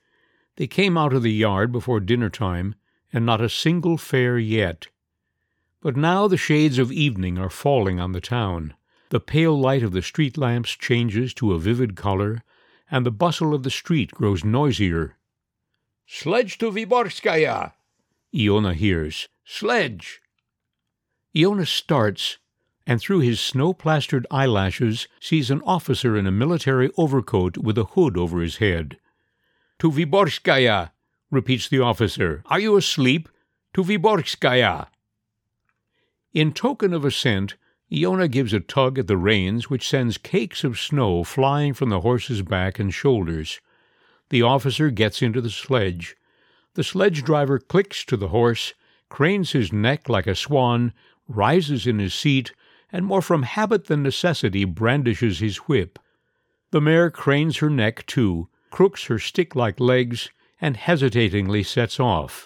They 0.58 0.68
came 0.68 0.98
out 0.98 1.14
of 1.14 1.24
the 1.24 1.32
yard 1.32 1.72
before 1.72 2.00
dinner 2.00 2.30
time, 2.30 2.76
and 3.12 3.26
not 3.26 3.42
a 3.42 3.50
single 3.50 3.98
fare 3.98 4.38
yet. 4.38 4.90
But 5.82 5.96
now 5.96 6.28
the 6.28 6.38
shades 6.38 6.78
of 6.78 6.92
evening 6.92 7.40
are 7.40 7.50
falling 7.50 8.00
on 8.00 8.12
the 8.12 8.22
town. 8.22 8.76
The 9.10 9.20
pale 9.20 9.60
light 9.60 9.82
of 9.82 9.94
the 9.94 10.04
street 10.04 10.38
lamps 10.38 10.72
changes 10.72 11.34
to 11.36 11.54
a 11.54 11.60
vivid 11.60 11.96
color, 11.96 12.44
and 12.92 13.06
the 13.06 13.12
bustle 13.12 13.56
of 13.56 13.64
the 13.64 13.72
street 13.72 14.12
grows 14.12 14.44
noisier. 14.44 15.18
Sledge 16.12 16.58
to 16.58 16.72
Vyborskaya! 16.72 17.74
Iona 18.36 18.74
hears. 18.74 19.30
Sledge! 19.46 20.22
Iona 21.38 21.68
starts, 21.68 22.40
and 22.88 23.00
through 23.00 23.20
his 23.20 23.40
snow 23.40 23.74
plastered 23.74 24.26
eyelashes 24.32 25.08
sees 25.20 25.52
an 25.52 25.62
officer 25.62 26.18
in 26.18 26.26
a 26.26 26.32
military 26.32 26.90
overcoat 26.98 27.60
with 27.60 27.78
a 27.78 27.84
hood 27.84 28.18
over 28.18 28.42
his 28.42 28.58
head. 28.58 28.98
To 29.78 29.92
Vyborskaya! 29.92 30.90
repeats 31.30 31.70
the 31.70 31.80
officer. 31.80 32.42
Are 32.48 32.60
you 32.60 32.76
asleep? 32.76 33.30
To 33.76 33.84
Vyborskaya! 33.84 34.88
In 36.34 36.54
token 36.54 36.92
of 36.92 37.06
assent, 37.06 37.56
Iona 37.94 38.28
gives 38.28 38.52
a 38.52 38.60
tug 38.60 38.98
at 38.98 39.06
the 39.06 39.16
reins 39.16 39.70
which 39.70 39.88
sends 39.88 40.18
cakes 40.18 40.64
of 40.64 40.80
snow 40.80 41.24
flying 41.24 41.76
from 41.76 41.90
the 41.90 42.02
horse's 42.02 42.42
back 42.42 42.80
and 42.80 42.92
shoulders. 42.92 43.62
The 44.30 44.42
officer 44.42 44.90
gets 44.92 45.22
into 45.22 45.42
the 45.42 45.50
sledge. 45.50 46.16
The 46.76 46.84
sledge 46.84 47.24
driver 47.24 47.60
clicks 47.60 48.06
to 48.06 48.18
the 48.18 48.30
horse, 48.30 48.74
cranes 49.10 49.52
his 49.52 49.74
neck 49.74 50.08
like 50.08 50.28
a 50.28 50.36
swan, 50.36 50.94
rises 51.28 51.88
in 51.88 52.00
his 52.00 52.14
seat, 52.14 52.54
and 52.92 53.06
more 53.06 53.22
from 53.22 53.44
habit 53.44 53.86
than 53.86 54.04
necessity 54.04 54.66
brandishes 54.66 55.40
his 55.40 55.58
whip. 55.58 56.00
The 56.72 56.82
mare 56.82 57.10
cranes 57.10 57.58
her 57.58 57.70
neck 57.70 58.06
too, 58.06 58.50
crooks 58.70 59.06
her 59.06 59.20
stick 59.20 59.56
like 59.56 59.80
legs, 59.80 60.30
and 60.62 60.78
hesitatingly 60.78 61.64
sets 61.64 62.00
off. 62.00 62.46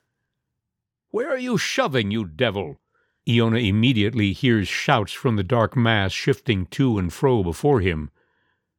Where 1.09 1.29
are 1.29 1.37
you 1.37 1.57
shoving, 1.57 2.11
you 2.11 2.25
devil? 2.25 2.79
Iona 3.27 3.57
immediately 3.57 4.33
hears 4.33 4.67
shouts 4.67 5.13
from 5.13 5.35
the 5.35 5.43
dark 5.43 5.75
mass 5.75 6.11
shifting 6.11 6.65
to 6.67 6.97
and 6.97 7.11
fro 7.11 7.43
before 7.43 7.81
him. 7.81 8.09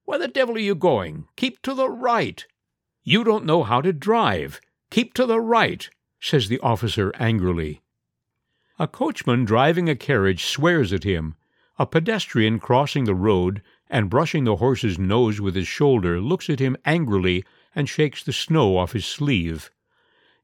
Where 0.05 0.19
the 0.19 0.29
devil 0.29 0.57
are 0.57 0.61
you 0.61 0.75
going? 0.75 1.29
Keep 1.37 1.63
to 1.63 1.75
the 1.75 1.89
right. 1.89 2.45
You 3.07 3.23
don't 3.23 3.45
know 3.45 3.65
how 3.65 3.83
to 3.83 3.93
drive. 3.93 4.63
Keep 4.91 5.13
to 5.15 5.27
the 5.27 5.39
right, 5.39 5.91
says 6.21 6.49
the 6.49 6.59
officer 6.61 7.13
angrily. 7.17 7.83
A 8.79 8.89
coachman 8.89 9.45
driving 9.45 9.91
a 9.91 9.95
carriage 9.95 10.47
swears 10.47 10.91
at 10.91 11.05
him. 11.05 11.35
A 11.79 11.85
pedestrian 11.85 12.59
crossing 12.59 13.05
the 13.05 13.15
road 13.15 13.61
and 13.91 14.09
brushing 14.09 14.45
the 14.45 14.57
horse's 14.57 14.99
nose 14.99 15.39
with 15.39 15.55
his 15.55 15.69
shoulder 15.69 16.19
looks 16.19 16.49
at 16.49 16.61
him 16.61 16.79
angrily 16.87 17.45
and 17.75 17.91
shakes 17.91 18.25
the 18.25 18.33
snow 18.33 18.79
off 18.79 18.93
his 18.93 19.05
sleeve. 19.05 19.71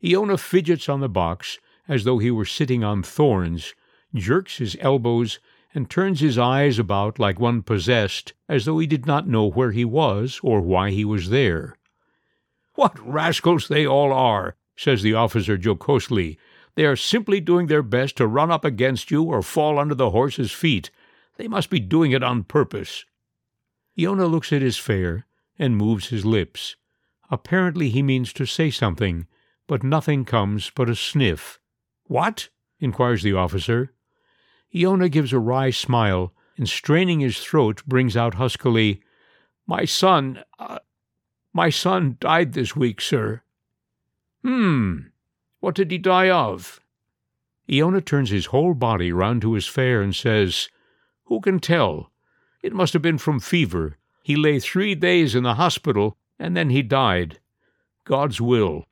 Iona 0.04 0.36
fidgets 0.36 0.86
on 0.86 1.00
the 1.00 1.08
box 1.08 1.58
as 1.88 2.04
though 2.04 2.18
he 2.18 2.30
were 2.30 2.44
sitting 2.44 2.84
on 2.84 3.02
thorns, 3.02 3.74
jerks 4.14 4.58
his 4.58 4.76
elbows, 4.80 5.38
and 5.74 5.88
turns 5.88 6.20
his 6.20 6.36
eyes 6.36 6.78
about 6.78 7.18
like 7.18 7.40
one 7.40 7.62
possessed, 7.62 8.34
as 8.50 8.66
though 8.66 8.78
he 8.78 8.86
did 8.86 9.06
not 9.06 9.26
know 9.26 9.46
where 9.46 9.72
he 9.72 9.86
was 9.86 10.40
or 10.42 10.60
why 10.60 10.90
he 10.90 11.06
was 11.06 11.30
there. 11.30 11.78
What 12.74 12.98
rascals 13.06 13.68
they 13.68 13.86
all 13.86 14.12
are, 14.12 14.56
says 14.76 15.02
the 15.02 15.14
officer 15.14 15.56
jocosely. 15.56 16.38
They 16.76 16.86
are 16.86 16.96
simply 16.96 17.40
doing 17.40 17.66
their 17.66 17.82
best 17.82 18.16
to 18.16 18.26
run 18.26 18.50
up 18.50 18.64
against 18.64 19.10
you 19.10 19.24
or 19.24 19.42
fall 19.42 19.78
under 19.78 19.94
the 19.94 20.10
horse's 20.10 20.52
feet. 20.52 20.90
They 21.36 21.48
must 21.48 21.68
be 21.68 21.80
doing 21.80 22.12
it 22.12 22.22
on 22.22 22.44
purpose. 22.44 23.04
Iona 23.98 24.26
looks 24.26 24.52
at 24.52 24.62
his 24.62 24.78
fare 24.78 25.26
and 25.58 25.76
moves 25.76 26.08
his 26.08 26.24
lips. 26.24 26.76
Apparently 27.30 27.90
he 27.90 28.02
means 28.02 28.32
to 28.32 28.46
say 28.46 28.70
something, 28.70 29.26
but 29.66 29.82
nothing 29.82 30.24
comes 30.24 30.70
but 30.74 30.88
a 30.88 30.96
sniff. 30.96 31.60
What? 32.04 32.48
inquires 32.80 33.22
the 33.22 33.34
officer. 33.34 33.92
Iona 34.74 35.08
gives 35.08 35.32
a 35.32 35.38
wry 35.38 35.70
smile 35.70 36.32
and, 36.56 36.68
straining 36.68 37.20
his 37.20 37.38
throat, 37.38 37.82
brings 37.86 38.16
out 38.16 38.34
huskily, 38.34 39.02
My 39.66 39.84
son, 39.84 40.42
uh, 40.58 40.78
my 41.52 41.70
son 41.70 42.16
died 42.20 42.52
this 42.52 42.76
week, 42.76 43.00
sir. 43.00 43.42
Hmm. 44.42 44.98
What 45.60 45.74
did 45.74 45.90
he 45.90 45.98
die 45.98 46.30
of? 46.30 46.80
Iona 47.70 48.00
turns 48.00 48.30
his 48.30 48.46
whole 48.46 48.74
body 48.74 49.12
round 49.12 49.42
to 49.42 49.54
his 49.54 49.66
fare 49.66 50.00
and 50.02 50.14
says, 50.14 50.68
Who 51.24 51.40
can 51.40 51.60
tell? 51.60 52.10
It 52.62 52.72
must 52.72 52.92
have 52.92 53.02
been 53.02 53.18
from 53.18 53.40
fever. 53.40 53.96
He 54.22 54.36
lay 54.36 54.58
three 54.58 54.94
days 54.94 55.34
in 55.34 55.42
the 55.44 55.54
hospital, 55.54 56.16
and 56.38 56.56
then 56.56 56.70
he 56.70 56.82
died. 56.82 57.38
God's 58.04 58.40
will. 58.40 58.86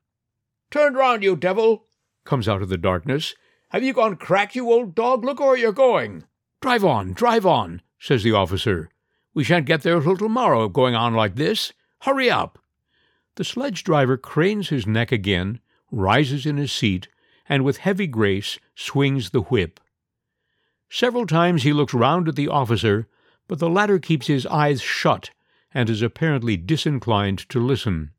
Turn 0.71 0.95
round, 0.95 1.23
you 1.23 1.37
devil! 1.37 1.85
comes 2.25 2.49
out 2.49 2.63
of 2.63 2.69
the 2.69 2.77
darkness. 2.77 3.35
Have 3.71 3.83
you 3.83 3.93
gone 3.93 4.17
cracked, 4.17 4.55
you 4.55 4.71
old 4.71 4.95
dog? 4.95 5.25
Look 5.25 5.41
where 5.41 5.57
you're 5.57 5.73
going. 5.73 6.25
Drive 6.61 6.85
on, 6.85 7.13
drive 7.13 7.47
on, 7.47 7.83
says 7.99 8.23
the 8.23 8.33
officer. 8.33 8.91
We 9.35 9.45
shan't 9.45 9.67
get 9.67 9.83
there 9.83 10.01
till 10.01 10.17
tomorrow 10.17 10.69
going 10.69 10.95
on 10.95 11.15
like 11.15 11.37
this. 11.37 11.73
Hurry 12.03 12.31
up. 12.31 12.59
The 13.37 13.45
sledge 13.45 13.85
driver 13.85 14.17
cranes 14.17 14.69
his 14.69 14.87
neck 14.87 15.13
again, 15.13 15.61
rises 15.91 16.47
in 16.47 16.57
his 16.57 16.73
seat, 16.73 17.09
and 17.49 17.65
with 17.65 17.79
heavy 17.79 18.07
grace 18.07 18.59
swings 18.75 19.31
the 19.31 19.43
whip. 19.43 19.81
Several 20.91 21.27
times 21.27 21.63
he 21.63 21.73
looks 21.73 21.95
round 21.95 22.29
at 22.29 22.37
the 22.37 22.49
officer, 22.49 23.09
but 23.47 23.59
the 23.59 23.71
latter 23.71 23.99
keeps 23.99 24.27
his 24.27 24.47
eyes 24.47 24.81
shut 24.81 25.31
and 25.73 25.91
is 25.91 26.03
apparently 26.03 26.57
disinclined 26.57 27.49
to 27.49 27.61
listen. 27.61 28.11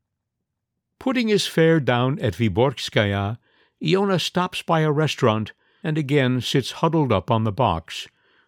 Putting 0.98 1.28
his 1.28 1.46
fare 1.46 1.80
down 1.80 2.18
at 2.18 2.34
Vyborgskaya, 2.34 3.38
Iona 3.82 4.18
stops 4.18 4.62
by 4.62 4.80
a 4.80 4.92
restaurant 4.92 5.52
and 5.82 5.96
again 5.96 6.40
sits 6.40 6.72
huddled 6.72 7.12
up 7.12 7.30
on 7.30 7.44
the 7.44 7.52
box. 7.52 8.06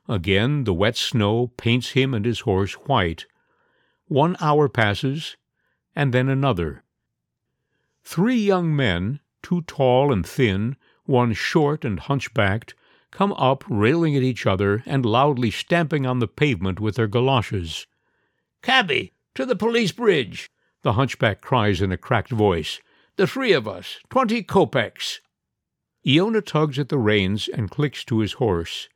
Again 0.09 0.64
the 0.64 0.75
wet 0.75 0.97
snow 0.97 1.49
paints 1.57 1.90
him 1.90 2.12
and 2.12 2.25
his 2.25 2.40
horse 2.40 2.75
white. 2.75 3.27
One 4.12 4.37
hour 4.42 4.68
passes, 4.68 5.38
and 5.96 6.12
then 6.12 6.29
another. 6.29 6.85
Three 8.05 8.37
young 8.37 8.77
men, 8.77 9.20
two 9.42 9.62
tall 9.62 10.12
and 10.12 10.27
thin, 10.27 10.77
one 11.07 11.33
short 11.33 11.83
and 11.83 11.98
hunchbacked, 11.98 12.75
come 13.11 13.33
up 13.33 13.64
railing 13.70 14.14
at 14.14 14.22
each 14.22 14.44
other 14.44 14.83
and 14.85 15.07
loudly 15.07 15.51
stamping 15.51 16.05
on 16.05 16.18
the 16.18 16.29
pavement 16.29 16.79
with 16.79 16.96
their 16.96 17.07
galoshes. 17.07 17.87
Cabby, 18.61 19.14
to 19.35 19.46
the 19.46 19.57
police 19.57 19.92
bridge, 19.92 20.51
the 20.83 20.92
hunchback 20.92 21.40
cries 21.40 21.81
in 21.81 21.90
a 21.90 21.96
cracked 21.96 22.33
voice. 22.33 22.83
The 23.16 23.27
three 23.27 23.55
of 23.55 23.66
us, 23.66 23.96
twenty 24.11 24.42
kopecks. 24.42 25.20
Iona 26.07 26.42
tugs 26.42 26.79
at 26.79 26.90
the 26.90 26.98
reins 26.98 27.48
and 27.48 27.70
clicks 27.70 28.05
to 28.05 28.18
his 28.18 28.35
horse. 28.35 28.90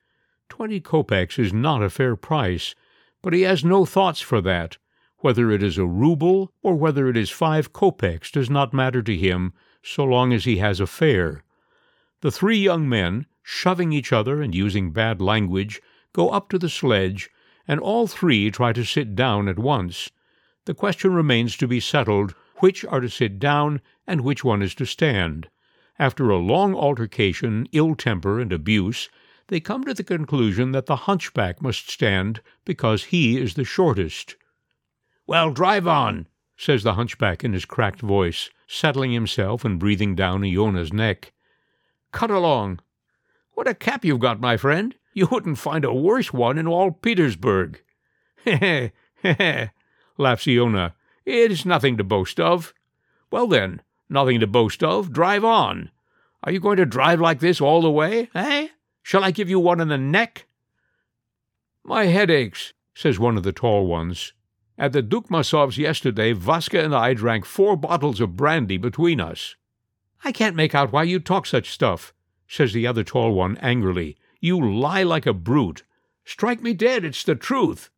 Twenty 0.51 0.79
kopecks 0.79 1.39
is 1.39 1.55
not 1.55 1.83
a 1.83 1.89
fair 1.89 2.17
price, 2.17 2.75
but 3.23 3.33
he 3.33 3.41
has 3.41 3.65
no 3.65 3.87
thoughts 3.87 4.21
for 4.21 4.43
that. 4.43 4.77
Whether 5.19 5.51
it 5.51 5.63
is 5.63 5.79
a 5.79 5.87
rouble 5.87 6.53
or 6.63 6.75
whether 6.75 7.09
it 7.09 7.17
is 7.17 7.31
five 7.31 7.73
kopecks 7.73 8.31
does 8.31 8.51
not 8.51 8.75
matter 8.75 9.03
to 9.03 9.17
him 9.17 9.55
so 9.83 10.05
long 10.05 10.33
as 10.33 10.45
he 10.45 10.59
has 10.59 10.81
a 10.81 10.87
fare. 10.87 11.43
The 12.21 12.31
three 12.31 12.59
young 12.59 12.89
men, 12.89 13.27
shoving 13.43 13.93
each 13.93 14.13
other 14.13 14.43
and 14.43 14.55
using 14.55 14.93
bad 14.93 15.21
language, 15.21 15.81
go 16.13 16.31
up 16.31 16.49
to 16.51 16.59
the 16.59 16.69
sledge, 16.69 17.31
and 17.69 17.81
all 17.81 18.07
three 18.07 18.51
try 18.51 18.73
to 18.73 18.85
sit 18.85 19.15
down 19.15 19.49
at 19.49 19.59
once. 19.59 20.11
The 20.65 20.75
question 20.75 21.13
remains 21.15 21.57
to 21.59 21.69
be 21.69 21.81
settled 21.81 22.35
which 22.57 22.85
are 22.85 23.01
to 23.01 23.09
sit 23.09 23.39
down 23.39 23.81
and 24.07 24.23
which 24.23 24.43
one 24.43 24.63
is 24.63 24.75
to 24.75 24.87
stand. 24.87 25.49
After 25.99 26.31
a 26.31 26.37
long 26.37 26.75
altercation, 26.75 27.69
ill 27.73 27.95
temper, 27.95 28.41
and 28.41 28.53
abuse, 28.53 29.09
they 29.49 29.61
come 29.61 29.85
to 29.85 29.95
the 29.95 30.05
conclusion 30.05 30.73
that 30.73 30.87
the 30.87 30.97
hunchback 30.97 31.63
must 31.63 31.91
stand 31.91 32.41
because 32.65 33.05
he 33.05 33.39
is 33.39 33.55
the 33.55 33.65
shortest. 33.65 34.37
Well, 35.27 35.51
drive 35.51 35.87
on, 35.87 36.29
says 36.57 36.83
the 36.83 36.95
hunchback 36.95 37.43
in 37.43 37.53
his 37.53 37.65
cracked 37.65 38.01
voice, 38.01 38.51
settling 38.69 39.13
himself 39.13 39.65
and 39.65 39.79
breathing 39.79 40.15
down 40.15 40.45
Iona's 40.45 40.93
neck. 40.93 41.33
Cut 42.13 42.31
along. 42.31 42.81
What 43.53 43.67
a 43.67 43.75
cap 43.75 44.05
you've 44.05 44.21
got, 44.21 44.41
my 44.41 44.57
friend. 44.57 44.95
You 45.15 45.27
wouldn't 45.31 45.59
find 45.59 45.85
a 45.85 45.93
worse 45.93 46.33
one 46.33 46.59
in 46.59 46.67
all 46.67 46.91
Petersburg. 46.91 47.83
Heh 48.45 48.91
heh 49.23 49.35
heh, 49.35 49.69
laughs 50.19 50.47
Iona. 50.47 50.95
It's 51.25 51.65
nothing 51.65 51.97
to 51.97 52.05
boast 52.05 52.39
of. 52.39 52.73
Well 53.31 53.49
then, 53.49 53.83
nothing 54.09 54.39
to 54.41 54.47
boast 54.47 54.85
of. 54.85 55.13
Drive 55.13 55.45
on. 55.45 55.91
Are 56.45 56.53
you 56.53 56.61
going 56.61 56.77
to 56.77 56.87
drive 56.87 57.21
like 57.21 57.41
this 57.41 57.61
all 57.61 57.83
the 57.83 57.91
way, 57.91 58.31
eh? 58.35 58.69
Shall 59.03 59.25
I 59.25 59.33
give 59.33 59.51
you 59.51 59.59
one 59.59 59.81
in 59.81 59.89
the 59.89 59.99
neck? 59.99 60.47
My 61.83 62.07
head 62.07 62.31
aches, 62.31 62.73
says 62.95 63.19
one 63.19 63.37
of 63.37 63.43
the 63.43 63.53
tall 63.53 63.87
ones. 63.87 64.33
At 64.79 64.93
the 64.93 65.03
Dukmasovs 65.03 65.79
yesterday, 65.79 66.35
Vaska 66.35 66.85
and 66.85 66.95
I 66.95 67.15
drank 67.15 67.47
four 67.47 67.77
bottles 67.77 68.21
of 68.21 68.37
brandy 68.37 68.77
between 68.77 69.21
us. 69.21 69.57
I 70.23 70.33
can't 70.33 70.55
make 70.55 70.75
out 70.75 70.93
why 70.93 71.05
you 71.05 71.19
talk 71.19 71.47
such 71.47 71.71
stuff, 71.71 72.13
says 72.47 72.75
the 72.75 72.87
other 72.87 73.03
tall 73.03 73.33
one 73.33 73.57
angrily. 73.59 74.17
You 74.39 74.61
lie 74.61 75.03
like 75.03 75.25
a 75.25 75.33
brute. 75.33 75.83
Strike 76.27 76.63
me 76.63 76.75
dead, 76.75 77.05
it's 77.05 77.25
the 77.25 77.35
truth. 77.35 77.89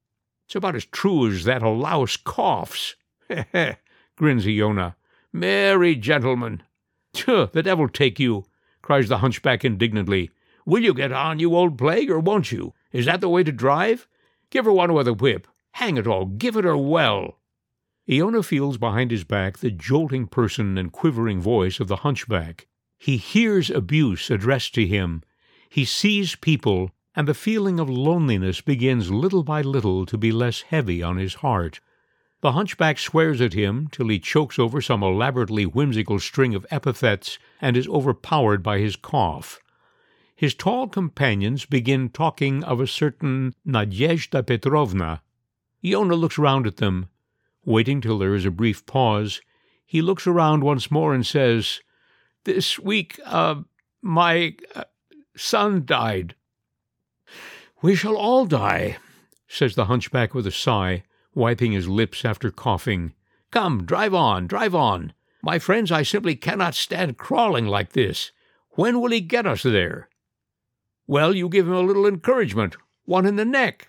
It's 0.46 0.54
about 0.54 0.76
as 0.76 0.84
true 0.84 1.28
as 1.28 1.44
that 1.44 1.62
a 1.62 1.68
louse 1.68 2.16
coughs. 2.16 2.94
Heh 3.28 3.44
heh, 3.52 3.74
grins 4.14 4.46
Iona. 4.46 4.94
Merry 5.32 5.96
gentlemen. 5.96 6.62
Tch, 7.12 7.50
the 7.52 7.62
devil 7.64 7.88
take 7.88 8.20
you, 8.20 8.44
cries 8.82 9.08
the 9.08 9.18
hunchback 9.18 9.64
indignantly. 9.64 10.30
Will 10.64 10.84
you 10.84 10.94
get 10.94 11.10
on, 11.10 11.40
you 11.40 11.56
old 11.56 11.76
plague, 11.76 12.10
or 12.10 12.20
won't 12.20 12.52
you? 12.52 12.72
Is 12.92 13.06
that 13.06 13.20
the 13.20 13.28
way 13.28 13.42
to 13.42 13.50
drive? 13.50 14.06
Give 14.50 14.64
her 14.64 14.72
one 14.72 14.92
with 14.92 15.08
a 15.08 15.12
whip. 15.12 15.48
Hang 15.78 15.96
it 15.96 16.08
all, 16.08 16.26
give 16.26 16.56
it 16.56 16.64
her 16.64 16.76
well. 16.76 17.38
Iona 18.10 18.42
feels 18.42 18.78
behind 18.78 19.12
his 19.12 19.22
back 19.22 19.58
the 19.58 19.70
jolting 19.70 20.26
person 20.26 20.76
and 20.76 20.90
quivering 20.90 21.40
voice 21.40 21.78
of 21.78 21.86
the 21.86 21.98
hunchback. 21.98 22.66
He 22.98 23.16
hears 23.16 23.70
abuse 23.70 24.28
addressed 24.28 24.74
to 24.74 24.88
him. 24.88 25.22
He 25.68 25.84
sees 25.84 26.34
people, 26.34 26.90
and 27.14 27.28
the 27.28 27.32
feeling 27.32 27.78
of 27.78 27.88
loneliness 27.88 28.60
begins 28.60 29.12
little 29.12 29.44
by 29.44 29.62
little 29.62 30.04
to 30.06 30.18
be 30.18 30.32
less 30.32 30.62
heavy 30.62 31.00
on 31.00 31.16
his 31.16 31.34
heart. 31.34 31.78
The 32.40 32.52
hunchback 32.58 32.98
swears 32.98 33.40
at 33.40 33.52
him 33.52 33.86
till 33.92 34.08
he 34.08 34.18
chokes 34.18 34.58
over 34.58 34.80
some 34.80 35.04
elaborately 35.04 35.64
whimsical 35.64 36.18
string 36.18 36.56
of 36.56 36.66
epithets 36.72 37.38
and 37.60 37.76
is 37.76 37.86
overpowered 37.86 38.64
by 38.64 38.80
his 38.80 38.96
cough. 38.96 39.60
His 40.34 40.56
tall 40.56 40.88
companions 40.88 41.66
begin 41.66 42.08
talking 42.08 42.64
of 42.64 42.80
a 42.80 42.88
certain 42.88 43.54
Nadyezhda 43.64 44.44
Petrovna. 44.44 45.22
Iona 45.84 46.14
looks 46.14 46.38
round 46.38 46.66
at 46.66 46.76
them. 46.76 47.08
Waiting 47.64 48.00
till 48.00 48.18
there 48.18 48.34
is 48.34 48.44
a 48.44 48.50
brief 48.50 48.86
pause, 48.86 49.40
he 49.84 50.02
looks 50.02 50.26
around 50.26 50.62
once 50.62 50.90
more 50.90 51.14
and 51.14 51.26
says, 51.26 51.80
This 52.44 52.78
week, 52.78 53.20
uh, 53.24 53.62
my 54.02 54.56
uh, 54.74 54.84
son 55.36 55.84
died. 55.84 56.34
We 57.82 57.94
shall 57.94 58.16
all 58.16 58.46
die, 58.46 58.96
says 59.46 59.74
the 59.74 59.84
hunchback 59.84 60.34
with 60.34 60.46
a 60.46 60.50
sigh 60.50 61.04
wiping 61.34 61.72
his 61.72 61.88
lips 61.88 62.24
after 62.24 62.50
coughing. 62.50 63.14
Come, 63.50 63.84
drive 63.84 64.12
on, 64.12 64.46
drive 64.46 64.74
on. 64.74 65.12
My 65.42 65.58
friends, 65.58 65.92
I 65.92 66.02
simply 66.02 66.34
cannot 66.34 66.74
stand 66.74 67.16
crawling 67.16 67.66
like 67.66 67.92
this. 67.92 68.32
When 68.70 69.00
will 69.00 69.12
he 69.12 69.20
get 69.20 69.46
us 69.46 69.62
there? 69.62 70.08
Well, 71.06 71.34
you 71.34 71.48
give 71.48 71.66
him 71.66 71.74
a 71.74 71.80
little 71.80 72.06
encouragement, 72.06 72.76
one 73.04 73.24
in 73.24 73.36
the 73.36 73.44
neck. 73.44 73.88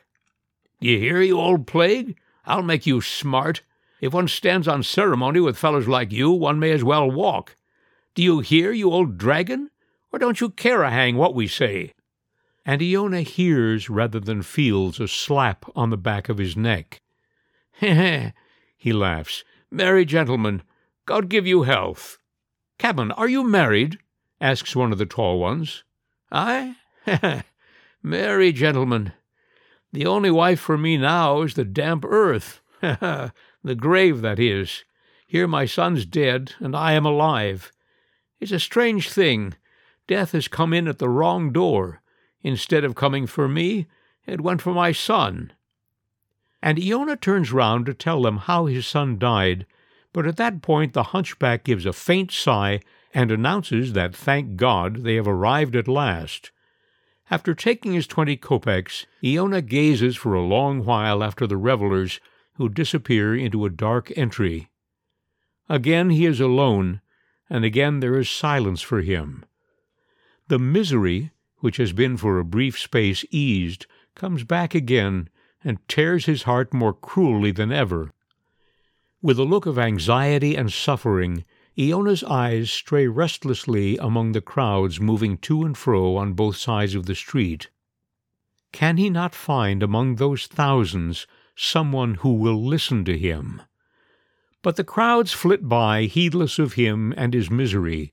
You 0.79 0.97
hear, 0.97 1.21
you 1.21 1.39
old 1.39 1.67
plague? 1.67 2.17
I'll 2.45 2.63
make 2.63 2.85
you 2.85 3.01
smart. 3.01 3.61
If 4.01 4.13
one 4.13 4.27
stands 4.27 4.67
on 4.67 4.83
ceremony 4.83 5.39
with 5.41 5.57
fellows 5.57 5.87
like 5.87 6.11
you, 6.11 6.31
one 6.31 6.59
may 6.59 6.71
as 6.71 6.83
well 6.83 7.09
walk. 7.09 7.57
Do 8.15 8.23
you 8.23 8.39
hear, 8.39 8.71
you 8.71 8.91
old 8.91 9.17
dragon? 9.17 9.69
Or 10.11 10.19
don't 10.19 10.39
you 10.39 10.49
care 10.49 10.83
a 10.83 10.89
hang 10.89 11.15
what 11.17 11.35
we 11.35 11.47
say? 11.47 11.93
And 12.65 12.81
Iona 12.81 13.21
hears 13.21 13.89
rather 13.89 14.19
than 14.19 14.41
feels 14.41 14.99
a 14.99 15.07
slap 15.07 15.65
on 15.75 15.89
the 15.89 15.97
back 15.97 16.29
of 16.29 16.37
his 16.37 16.55
neck. 16.55 17.01
Heh 17.73 18.31
he 18.77 18.93
laughs. 18.93 19.43
Merry 19.69 20.05
gentlemen, 20.05 20.63
God 21.05 21.29
give 21.29 21.45
you 21.45 21.63
health. 21.63 22.17
Cabman, 22.77 23.11
are 23.11 23.27
you 23.27 23.43
married? 23.43 23.99
asks 24.39 24.75
one 24.75 24.91
of 24.91 24.97
the 24.97 25.05
tall 25.05 25.39
ones. 25.39 25.83
I? 26.31 26.75
Merry 28.03 28.53
gentlemen, 28.53 29.13
the 29.91 30.06
only 30.06 30.32
wife 30.32 30.60
for 30.60 30.78
me 30.78 30.97
now 30.97 31.41
is 31.41 31.56
the 31.56 31.65
damp 31.65 32.06
earth. 32.06 32.62
the 32.82 33.32
grave, 33.75 34.21
that 34.21 34.39
is. 34.39 34.84
Here 35.25 35.47
my 35.47 35.65
son's 35.65 36.06
dead, 36.06 36.54
and 36.60 36.75
I 36.75 36.93
am 36.93 37.06
alive. 37.06 37.71
It's 38.39 38.52
a 38.52 38.60
strange 38.60 39.10
thing. 39.10 39.56
Death 40.08 40.32
has 40.32 40.47
come 40.47 40.73
in 40.73 40.88
at 40.88 40.99
the 40.99 41.10
wrong 41.10 41.52
door. 41.52 42.02
Instead 42.41 42.84
of 42.84 42.95
coming 42.95 43.28
for 43.28 43.47
me, 43.47 43.88
it 44.25 44.41
went 44.41 44.62
for 44.62 44.73
my 44.73 44.91
son. 44.91 45.54
And 46.62 46.80
Iona 46.80 47.15
turns 47.15 47.52
round 47.52 47.86
to 47.86 47.93
tell 47.93 48.21
them 48.21 48.38
how 48.38 48.65
his 48.65 48.88
son 48.88 49.17
died, 49.17 49.65
but 50.13 50.25
at 50.25 50.38
that 50.38 50.62
point 50.62 50.93
the 50.93 51.04
hunchback 51.04 51.63
gives 51.63 51.86
a 51.86 51.93
faint 51.93 52.32
sigh 52.32 52.80
and 53.13 53.32
announces 53.32 53.93
that, 53.93 54.15
thank 54.15 54.56
God, 54.56 55.04
they 55.04 55.15
have 55.15 55.28
arrived 55.28 55.75
at 55.75 55.88
last. 55.88 56.52
After 57.31 57.53
taking 57.53 57.93
his 57.93 58.07
twenty 58.07 58.35
kopecks, 58.35 59.05
Iona 59.23 59.61
gazes 59.61 60.15
for 60.15 60.33
a 60.33 60.41
long 60.41 60.83
while 60.83 61.23
after 61.23 61.45
the 61.45 61.57
revellers, 61.57 62.19
who 62.55 62.69
disappear 62.69 63.35
into 63.35 63.65
a 63.65 63.69
dark 63.69 64.11
entry. 64.17 64.69
Again 65.69 66.09
he 66.09 66.25
is 66.25 66.39
alone, 66.39 67.01
and 67.49 67.63
again 67.63 67.99
there 67.99 68.17
is 68.17 68.29
silence 68.29 68.81
for 68.81 69.01
him. 69.01 69.45
The 70.47 70.59
misery, 70.59 71.31
which 71.59 71.77
has 71.77 71.93
been 71.93 72.17
for 72.17 72.39
a 72.39 72.43
brief 72.43 72.79
space 72.79 73.23
eased, 73.29 73.85
comes 74.15 74.43
back 74.43 74.73
again 74.73 75.29
and 75.63 75.87
tears 75.87 76.25
his 76.25 76.43
heart 76.43 76.73
more 76.73 76.93
cruelly 76.93 77.51
than 77.51 77.71
ever. 77.71 78.11
With 79.21 79.37
a 79.37 79.43
look 79.43 79.65
of 79.65 79.77
anxiety 79.77 80.55
and 80.55 80.73
suffering, 80.73 81.45
Iona's 81.79 82.25
eyes 82.25 82.69
stray 82.69 83.07
restlessly 83.07 83.95
among 83.99 84.33
the 84.33 84.41
crowds 84.41 84.99
moving 84.99 85.37
to 85.37 85.63
and 85.63 85.77
fro 85.77 86.17
on 86.17 86.33
both 86.33 86.57
sides 86.57 86.93
of 86.93 87.05
the 87.05 87.15
street. 87.15 87.69
Can 88.73 88.97
he 88.97 89.09
not 89.09 89.33
find 89.33 89.81
among 89.81 90.15
those 90.15 90.45
thousands 90.47 91.25
someone 91.55 92.15
who 92.15 92.33
will 92.33 92.61
listen 92.61 93.05
to 93.05 93.17
him? 93.17 93.61
But 94.61 94.75
the 94.75 94.83
crowds 94.83 95.31
flit 95.31 95.69
by, 95.69 96.03
heedless 96.03 96.59
of 96.59 96.73
him 96.73 97.13
and 97.15 97.33
his 97.33 97.49
misery. 97.49 98.11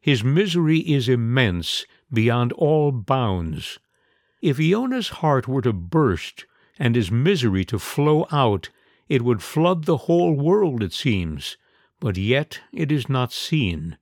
His 0.00 0.22
misery 0.22 0.78
is 0.78 1.08
immense, 1.08 1.84
beyond 2.12 2.52
all 2.52 2.92
bounds. 2.92 3.80
If 4.40 4.60
Iona's 4.60 5.08
heart 5.08 5.48
were 5.48 5.62
to 5.62 5.72
burst, 5.72 6.46
and 6.78 6.94
his 6.94 7.10
misery 7.10 7.64
to 7.64 7.80
flow 7.80 8.28
out, 8.30 8.68
it 9.08 9.22
would 9.22 9.42
flood 9.42 9.86
the 9.86 10.06
whole 10.06 10.34
world, 10.34 10.84
it 10.84 10.92
seems 10.92 11.56
but 12.02 12.16
yet 12.16 12.58
it 12.72 12.90
is 12.90 13.08
not 13.08 13.32
seen. 13.32 13.96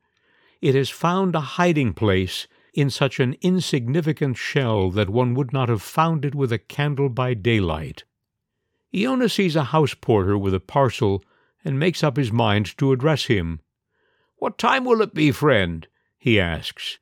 It 0.62 0.74
has 0.74 0.88
found 0.88 1.34
a 1.34 1.40
hiding 1.40 1.92
place 1.92 2.46
in 2.72 2.88
such 2.88 3.20
an 3.20 3.36
insignificant 3.42 4.38
shell 4.38 4.90
that 4.92 5.10
one 5.10 5.34
would 5.34 5.52
not 5.52 5.68
have 5.68 5.82
found 5.82 6.24
it 6.24 6.34
with 6.34 6.50
a 6.50 6.56
candle 6.56 7.10
by 7.10 7.34
daylight. 7.34 8.04
Iona 8.96 9.28
sees 9.28 9.54
a 9.54 9.64
house 9.64 9.92
porter 9.92 10.38
with 10.38 10.54
a 10.54 10.60
parcel 10.60 11.22
and 11.62 11.78
makes 11.78 12.02
up 12.02 12.16
his 12.16 12.32
mind 12.32 12.74
to 12.78 12.90
address 12.90 13.26
him. 13.26 13.60
What 14.36 14.56
time 14.56 14.86
will 14.86 15.02
it 15.02 15.12
be, 15.12 15.30
friend? 15.30 15.86
he 16.16 16.40
asks. 16.40 16.98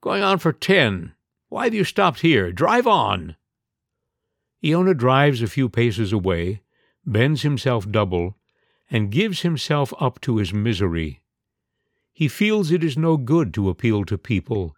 Going 0.00 0.22
on 0.22 0.38
for 0.38 0.54
ten. 0.54 1.12
Why 1.50 1.64
have 1.64 1.74
you 1.74 1.84
stopped 1.84 2.20
here? 2.20 2.50
Drive 2.50 2.86
on. 2.86 3.36
Iona 4.64 4.94
drives 4.94 5.42
a 5.42 5.48
few 5.48 5.68
paces 5.68 6.14
away, 6.14 6.62
bends 7.04 7.42
himself 7.42 7.90
double, 7.90 8.38
and 8.90 9.10
gives 9.10 9.42
himself 9.42 9.92
up 10.00 10.20
to 10.20 10.36
his 10.36 10.52
misery. 10.52 11.20
He 12.12 12.28
feels 12.28 12.70
it 12.70 12.84
is 12.84 12.96
no 12.96 13.16
good 13.16 13.52
to 13.54 13.68
appeal 13.68 14.04
to 14.04 14.16
people, 14.18 14.76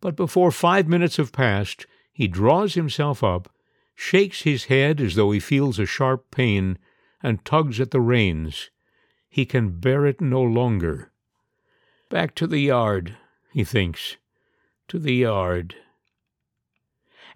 but 0.00 0.16
before 0.16 0.50
five 0.50 0.86
minutes 0.86 1.16
have 1.16 1.32
passed, 1.32 1.86
he 2.12 2.28
draws 2.28 2.74
himself 2.74 3.24
up, 3.24 3.50
shakes 3.94 4.42
his 4.42 4.64
head 4.64 5.00
as 5.00 5.14
though 5.14 5.30
he 5.30 5.40
feels 5.40 5.78
a 5.78 5.86
sharp 5.86 6.30
pain, 6.30 6.78
and 7.22 7.44
tugs 7.44 7.80
at 7.80 7.90
the 7.90 8.00
reins. 8.00 8.70
He 9.28 9.46
can 9.46 9.80
bear 9.80 10.06
it 10.06 10.20
no 10.20 10.42
longer. 10.42 11.12
Back 12.08 12.34
to 12.36 12.46
the 12.46 12.60
yard, 12.60 13.16
he 13.52 13.64
thinks, 13.64 14.16
to 14.88 14.98
the 14.98 15.14
yard. 15.14 15.74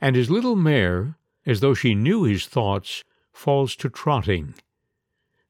And 0.01 0.17
his 0.17 0.31
little 0.31 0.57
mare, 0.57 1.17
as 1.45 1.61
though 1.61 1.75
she 1.75 1.95
knew 1.95 2.25
his 2.25 2.47
thoughts, 2.47 3.05
falls 3.33 3.75
to 3.77 3.89
trotting. 3.89 4.55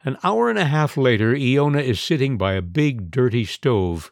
An 0.03 0.17
hour 0.25 0.49
and 0.49 0.59
a 0.59 0.65
half 0.65 0.97
later, 0.97 1.35
Iona 1.35 1.81
is 1.81 2.01
sitting 2.01 2.39
by 2.39 2.55
a 2.55 2.63
big, 2.63 3.11
dirty 3.11 3.45
stove. 3.45 4.11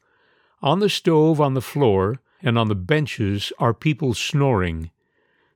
On 0.60 0.80
the 0.80 0.90
stove, 0.90 1.40
on 1.40 1.54
the 1.54 1.62
floor, 1.62 2.20
and 2.42 2.58
on 2.58 2.68
the 2.68 2.74
benches 2.74 3.52
are 3.58 3.72
people 3.72 4.12
snoring. 4.12 4.90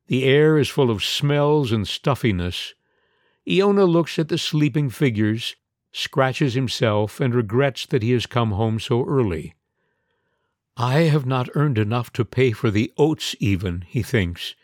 The 0.06 0.24
air 0.24 0.58
is 0.58 0.68
full 0.68 0.90
of 0.90 1.04
smells 1.04 1.70
and 1.70 1.86
stuffiness. 1.86 2.74
Iona 3.48 3.84
looks 3.84 4.18
at 4.18 4.28
the 4.28 4.38
sleeping 4.38 4.88
figures, 4.88 5.54
scratches 5.92 6.54
himself, 6.54 7.20
and 7.20 7.34
regrets 7.34 7.84
that 7.86 8.02
he 8.02 8.12
has 8.12 8.24
come 8.24 8.52
home 8.52 8.80
so 8.80 9.04
early. 9.04 9.54
I 10.76 11.00
have 11.00 11.26
not 11.26 11.50
earned 11.54 11.76
enough 11.76 12.10
to 12.14 12.24
pay 12.24 12.52
for 12.52 12.70
the 12.70 12.90
oats, 12.96 13.36
even, 13.38 13.84
he 13.86 14.02
thinks. 14.02 14.54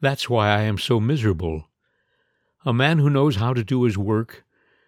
That's 0.00 0.30
why 0.30 0.50
I 0.50 0.62
am 0.62 0.78
so 0.78 1.00
miserable. 1.00 1.68
A 2.64 2.72
man 2.72 2.98
who 2.98 3.10
knows 3.10 3.36
how 3.36 3.52
to 3.52 3.64
do 3.64 3.82
his 3.82 3.98
work, 3.98 4.44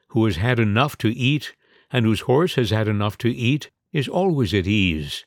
who 0.08 0.24
has 0.24 0.36
had 0.36 0.58
enough 0.58 0.96
to 0.98 1.08
eat, 1.08 1.54
and 1.90 2.04
whose 2.04 2.20
horse 2.20 2.54
has 2.54 2.70
had 2.70 2.88
enough 2.88 3.18
to 3.18 3.28
eat, 3.28 3.70
is 3.92 4.08
always 4.08 4.52
at 4.54 4.66
ease. 4.66 5.24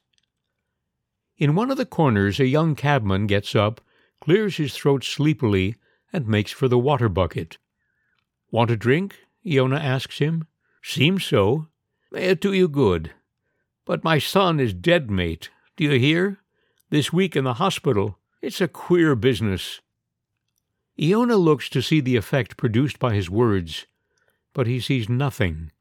In 1.37 1.55
one 1.55 1.71
of 1.71 1.77
the 1.77 1.85
corners, 1.85 2.39
a 2.39 2.45
young 2.45 2.75
cabman 2.75 3.27
gets 3.27 3.55
up, 3.55 3.81
clears 4.19 4.57
his 4.57 4.75
throat 4.75 5.03
sleepily, 5.03 5.75
and 6.13 6.27
makes 6.27 6.51
for 6.51 6.67
the 6.67 6.77
water 6.77 7.09
bucket. 7.09 7.57
Want 8.51 8.69
a 8.69 8.75
drink? 8.75 9.17
Iona 9.45 9.77
asks 9.77 10.19
him. 10.19 10.45
Seems 10.83 11.25
so. 11.25 11.67
May 12.11 12.25
it 12.25 12.41
do 12.41 12.53
you 12.53 12.67
good. 12.67 13.11
But 13.85 14.03
my 14.03 14.19
son 14.19 14.59
is 14.59 14.73
dead, 14.73 15.09
mate. 15.09 15.49
Do 15.77 15.85
you 15.85 15.99
hear? 15.99 16.39
This 16.89 17.13
week 17.13 17.35
in 17.35 17.43
the 17.43 17.55
hospital. 17.55 18.19
It's 18.41 18.61
a 18.61 18.67
queer 18.67 19.15
business. 19.15 19.79
Iona 21.01 21.37
looks 21.37 21.69
to 21.69 21.81
see 21.81 22.01
the 22.01 22.17
effect 22.17 22.57
produced 22.57 22.99
by 22.99 23.13
his 23.13 23.29
words 23.29 23.85
but 24.53 24.67
he 24.67 24.79
sees 24.79 25.09
nothing. 25.09 25.71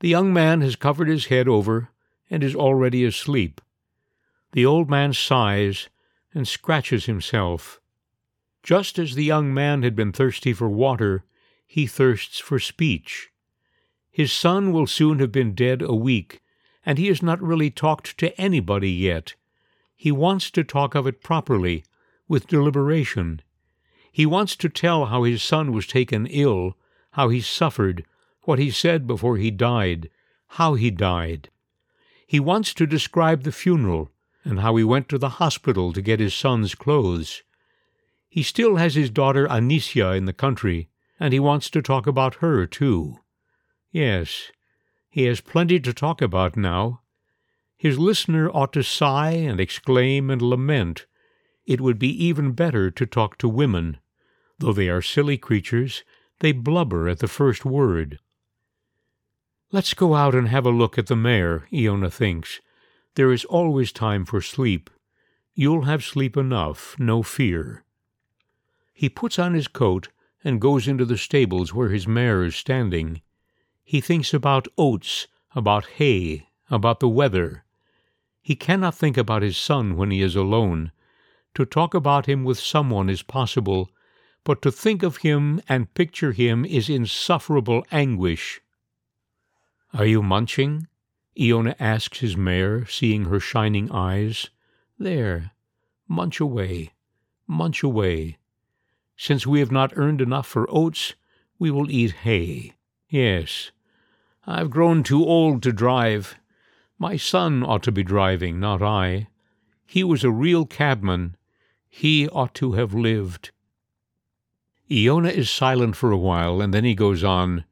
The 0.00 0.08
young 0.08 0.32
man 0.32 0.60
has 0.60 0.76
covered 0.76 1.08
his 1.08 1.26
head 1.26 1.48
over 1.48 1.90
and 2.30 2.42
is 2.42 2.54
already 2.54 3.04
asleep. 3.04 3.60
The 4.52 4.66
old 4.66 4.90
man 4.90 5.12
sighs 5.12 5.88
and 6.34 6.46
scratches 6.46 7.06
himself. 7.06 7.80
Just 8.62 8.98
as 8.98 9.14
the 9.14 9.24
young 9.24 9.54
man 9.54 9.82
had 9.82 9.94
been 9.94 10.12
thirsty 10.12 10.52
for 10.52 10.68
water, 10.68 11.24
he 11.66 11.86
thirsts 11.86 12.38
for 12.38 12.58
speech. 12.58 13.30
His 14.10 14.32
son 14.32 14.72
will 14.72 14.86
soon 14.86 15.18
have 15.18 15.32
been 15.32 15.54
dead 15.54 15.82
a 15.82 15.94
week, 15.94 16.40
and 16.84 16.98
he 16.98 17.06
has 17.08 17.22
not 17.22 17.42
really 17.42 17.70
talked 17.70 18.18
to 18.18 18.38
anybody 18.40 18.90
yet. 18.90 19.34
He 19.94 20.10
wants 20.10 20.50
to 20.52 20.64
talk 20.64 20.94
of 20.94 21.06
it 21.06 21.22
properly, 21.22 21.84
with 22.28 22.48
deliberation. 22.48 23.40
He 24.10 24.26
wants 24.26 24.56
to 24.56 24.68
tell 24.68 25.06
how 25.06 25.22
his 25.22 25.42
son 25.42 25.72
was 25.72 25.86
taken 25.86 26.26
ill 26.26 26.76
how 27.16 27.30
he 27.30 27.40
suffered, 27.40 28.04
what 28.42 28.58
he 28.58 28.70
said 28.70 29.06
before 29.06 29.38
he 29.38 29.50
died, 29.50 30.10
how 30.48 30.74
he 30.74 30.90
died. 30.90 31.48
He 32.26 32.38
wants 32.38 32.74
to 32.74 32.86
describe 32.86 33.42
the 33.42 33.52
funeral 33.52 34.10
and 34.44 34.60
how 34.60 34.76
he 34.76 34.84
went 34.84 35.08
to 35.08 35.16
the 35.16 35.40
hospital 35.40 35.94
to 35.94 36.02
get 36.02 36.20
his 36.20 36.34
son's 36.34 36.74
clothes. 36.74 37.42
He 38.28 38.42
still 38.42 38.76
has 38.76 38.96
his 38.96 39.08
daughter 39.08 39.48
Anisya 39.48 40.14
in 40.14 40.26
the 40.26 40.34
country, 40.34 40.90
and 41.18 41.32
he 41.32 41.40
wants 41.40 41.70
to 41.70 41.80
talk 41.80 42.06
about 42.06 42.36
her, 42.36 42.66
too. 42.66 43.20
Yes, 43.90 44.52
he 45.08 45.22
has 45.22 45.40
plenty 45.40 45.80
to 45.80 45.94
talk 45.94 46.20
about 46.20 46.54
now. 46.54 47.00
His 47.78 47.98
listener 47.98 48.50
ought 48.50 48.74
to 48.74 48.82
sigh 48.82 49.30
and 49.30 49.58
exclaim 49.58 50.28
and 50.28 50.42
lament. 50.42 51.06
It 51.64 51.80
would 51.80 51.98
be 51.98 52.10
even 52.26 52.52
better 52.52 52.90
to 52.90 53.06
talk 53.06 53.38
to 53.38 53.48
women. 53.48 53.96
Though 54.58 54.74
they 54.74 54.90
are 54.90 55.00
silly 55.00 55.38
creatures, 55.38 56.04
they 56.40 56.52
blubber 56.52 57.08
at 57.08 57.18
the 57.18 57.28
first 57.28 57.64
word. 57.64 58.18
Let's 59.72 59.94
go 59.94 60.14
out 60.14 60.34
and 60.34 60.48
have 60.48 60.66
a 60.66 60.70
look 60.70 60.98
at 60.98 61.06
the 61.06 61.16
mare, 61.16 61.66
Iona 61.72 62.10
thinks. 62.10 62.60
There 63.14 63.32
is 63.32 63.44
always 63.46 63.92
time 63.92 64.24
for 64.24 64.40
sleep. 64.40 64.90
You'll 65.54 65.82
have 65.82 66.04
sleep 66.04 66.36
enough, 66.36 66.94
no 66.98 67.22
fear. 67.22 67.84
He 68.92 69.08
puts 69.08 69.38
on 69.38 69.54
his 69.54 69.68
coat 69.68 70.08
and 70.44 70.60
goes 70.60 70.86
into 70.86 71.04
the 71.04 71.18
stables 71.18 71.74
where 71.74 71.88
his 71.88 72.06
mare 72.06 72.44
is 72.44 72.54
standing. 72.54 73.22
He 73.82 74.00
thinks 74.00 74.32
about 74.32 74.68
oats, 74.78 75.26
about 75.54 75.86
hay, 75.96 76.46
about 76.70 77.00
the 77.00 77.08
weather. 77.08 77.64
He 78.42 78.54
cannot 78.54 78.94
think 78.94 79.16
about 79.16 79.42
his 79.42 79.56
son 79.56 79.96
when 79.96 80.10
he 80.10 80.22
is 80.22 80.36
alone. 80.36 80.92
To 81.54 81.64
talk 81.64 81.94
about 81.94 82.26
him 82.26 82.44
with 82.44 82.58
someone 82.58 83.10
is 83.10 83.22
possible, 83.22 83.90
but 84.46 84.62
to 84.62 84.70
think 84.70 85.02
of 85.02 85.18
him 85.18 85.60
and 85.68 85.92
picture 85.92 86.30
him 86.30 86.64
is 86.64 86.88
insufferable 86.88 87.84
anguish. 87.90 88.60
Are 89.92 90.06
you 90.06 90.22
munching? 90.22 90.86
Iona 91.36 91.74
asks 91.80 92.20
his 92.20 92.36
mare, 92.36 92.86
seeing 92.86 93.24
her 93.24 93.40
shining 93.40 93.90
eyes. 93.90 94.50
There, 95.00 95.50
munch 96.06 96.38
away, 96.38 96.92
munch 97.48 97.82
away. 97.82 98.38
Since 99.16 99.48
we 99.48 99.58
have 99.58 99.72
not 99.72 99.92
earned 99.96 100.20
enough 100.20 100.46
for 100.46 100.70
oats, 100.70 101.14
we 101.58 101.72
will 101.72 101.90
eat 101.90 102.12
hay. 102.12 102.74
Yes, 103.08 103.72
I've 104.46 104.70
grown 104.70 105.02
too 105.02 105.24
old 105.24 105.60
to 105.64 105.72
drive. 105.72 106.36
My 107.00 107.16
son 107.16 107.64
ought 107.64 107.82
to 107.82 107.90
be 107.90 108.04
driving, 108.04 108.60
not 108.60 108.80
I. 108.80 109.26
He 109.84 110.04
was 110.04 110.22
a 110.22 110.30
real 110.30 110.66
cabman. 110.66 111.36
He 111.88 112.28
ought 112.28 112.54
to 112.54 112.74
have 112.74 112.94
lived. 112.94 113.50
Iona 114.90 115.30
is 115.30 115.50
silent 115.50 115.96
for 115.96 116.12
a 116.12 116.18
while, 116.18 116.60
and 116.60 116.72
then 116.72 116.84
he 116.84 116.94
goes 116.94 117.24
on. 117.24 117.64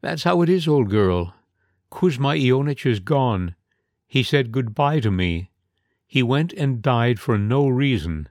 That's 0.00 0.22
how 0.22 0.42
it 0.42 0.48
is, 0.48 0.66
old 0.66 0.88
girl. 0.88 1.34
Kuzma 1.90 2.28
Ionitch 2.28 2.86
is 2.86 3.00
gone. 3.00 3.54
He 4.06 4.22
said 4.22 4.52
good-bye 4.52 5.00
to 5.00 5.10
me. 5.10 5.50
He 6.06 6.22
went 6.22 6.52
and 6.52 6.80
died 6.80 7.20
for 7.20 7.36
no 7.36 7.68
reason. 7.68 8.28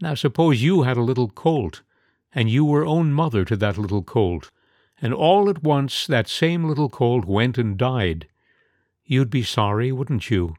Now 0.00 0.14
suppose 0.14 0.62
you 0.62 0.82
had 0.82 0.96
a 0.96 1.02
little 1.02 1.28
colt, 1.28 1.82
and 2.34 2.50
you 2.50 2.64
were 2.64 2.84
own 2.84 3.12
mother 3.12 3.44
to 3.44 3.56
that 3.56 3.78
little 3.78 4.02
colt, 4.02 4.50
and 5.00 5.14
all 5.14 5.48
at 5.48 5.62
once 5.62 6.06
that 6.06 6.28
same 6.28 6.64
little 6.64 6.88
colt 6.88 7.24
went 7.24 7.56
and 7.56 7.78
died. 7.78 8.28
You'd 9.04 9.30
be 9.30 9.42
sorry, 9.42 9.92
wouldn't 9.92 10.30
you? 10.30 10.56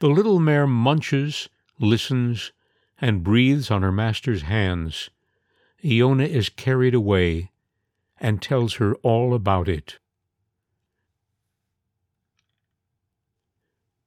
The 0.00 0.08
little 0.08 0.40
mare 0.40 0.66
munches, 0.66 1.48
listens, 1.78 2.52
and 3.00 3.22
breathes 3.22 3.70
on 3.70 3.82
her 3.82 3.92
master's 3.92 4.42
hands. 4.42 5.10
Iona 5.84 6.24
is 6.24 6.48
carried 6.48 6.94
away 6.94 7.50
and 8.20 8.42
tells 8.42 8.74
her 8.74 8.94
all 8.96 9.34
about 9.34 9.68
it. 9.68 9.98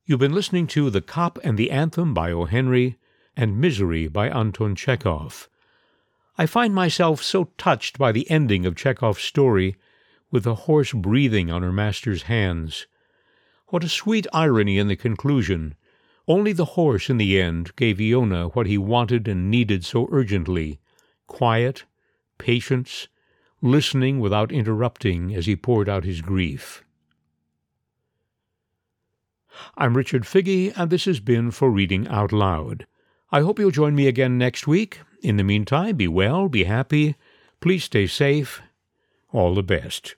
You've 0.06 0.20
been 0.20 0.34
listening 0.34 0.68
to 0.68 0.90
The 0.90 1.02
Cop 1.02 1.40
and 1.44 1.58
the 1.58 1.72
Anthem 1.72 2.14
by 2.14 2.32
O. 2.32 2.46
Henry 2.46 2.98
and 3.38 3.62
Misery 3.62 4.08
by 4.10 4.28
Anton 4.28 4.76
Chekhov. 4.76 5.48
I 6.38 6.46
find 6.46 6.74
myself 6.74 7.24
so 7.24 7.46
touched 7.58 7.98
by 7.98 8.12
the 8.12 8.30
ending 8.30 8.66
of 8.66 8.76
Chekhov's 8.76 9.22
story, 9.22 9.78
with 10.30 10.44
the 10.44 10.56
horse 10.56 10.92
breathing 10.92 11.52
on 11.52 11.62
her 11.62 11.72
master's 11.72 12.24
hands. 12.24 12.88
What 13.68 13.84
a 13.84 13.90
sweet 13.90 14.28
irony 14.34 14.78
in 14.78 14.88
the 14.88 14.96
conclusion! 14.96 15.76
Only 16.28 16.54
the 16.54 16.78
horse 16.78 17.10
in 17.10 17.18
the 17.18 17.42
end 17.42 17.76
gave 17.76 18.00
Iona 18.00 18.50
what 18.50 18.68
he 18.68 18.78
wanted 18.78 19.28
and 19.28 19.50
needed 19.50 19.84
so 19.84 20.08
urgently 20.12 20.80
quiet, 21.28 21.86
patience, 22.38 23.08
listening 23.62 24.20
without 24.20 24.52
interrupting 24.52 25.34
as 25.34 25.46
he 25.46 25.56
poured 25.56 25.88
out 25.88 26.04
his 26.04 26.22
grief. 26.22 26.84
I'm 29.78 29.96
Richard 29.96 30.24
Figge, 30.24 30.74
and 30.76 30.90
this 30.90 31.06
has 31.06 31.20
been 31.20 31.52
For 31.52 31.70
Reading 31.70 32.08
Out 32.08 32.32
Loud. 32.32 32.86
I 33.32 33.42
hope 33.42 33.60
you'll 33.60 33.72
join 33.72 33.96
me 33.96 34.08
again 34.08 34.38
next 34.38 34.68
week. 34.68 35.00
In 35.22 35.38
the 35.38 35.44
meantime, 35.44 35.96
be 35.96 36.08
well, 36.08 36.50
be 36.50 36.66
happy, 36.66 37.16
please 37.62 37.86
stay 37.86 38.08
safe. 38.08 38.62
All 39.32 39.56
the 39.56 39.64
best. 39.64 40.16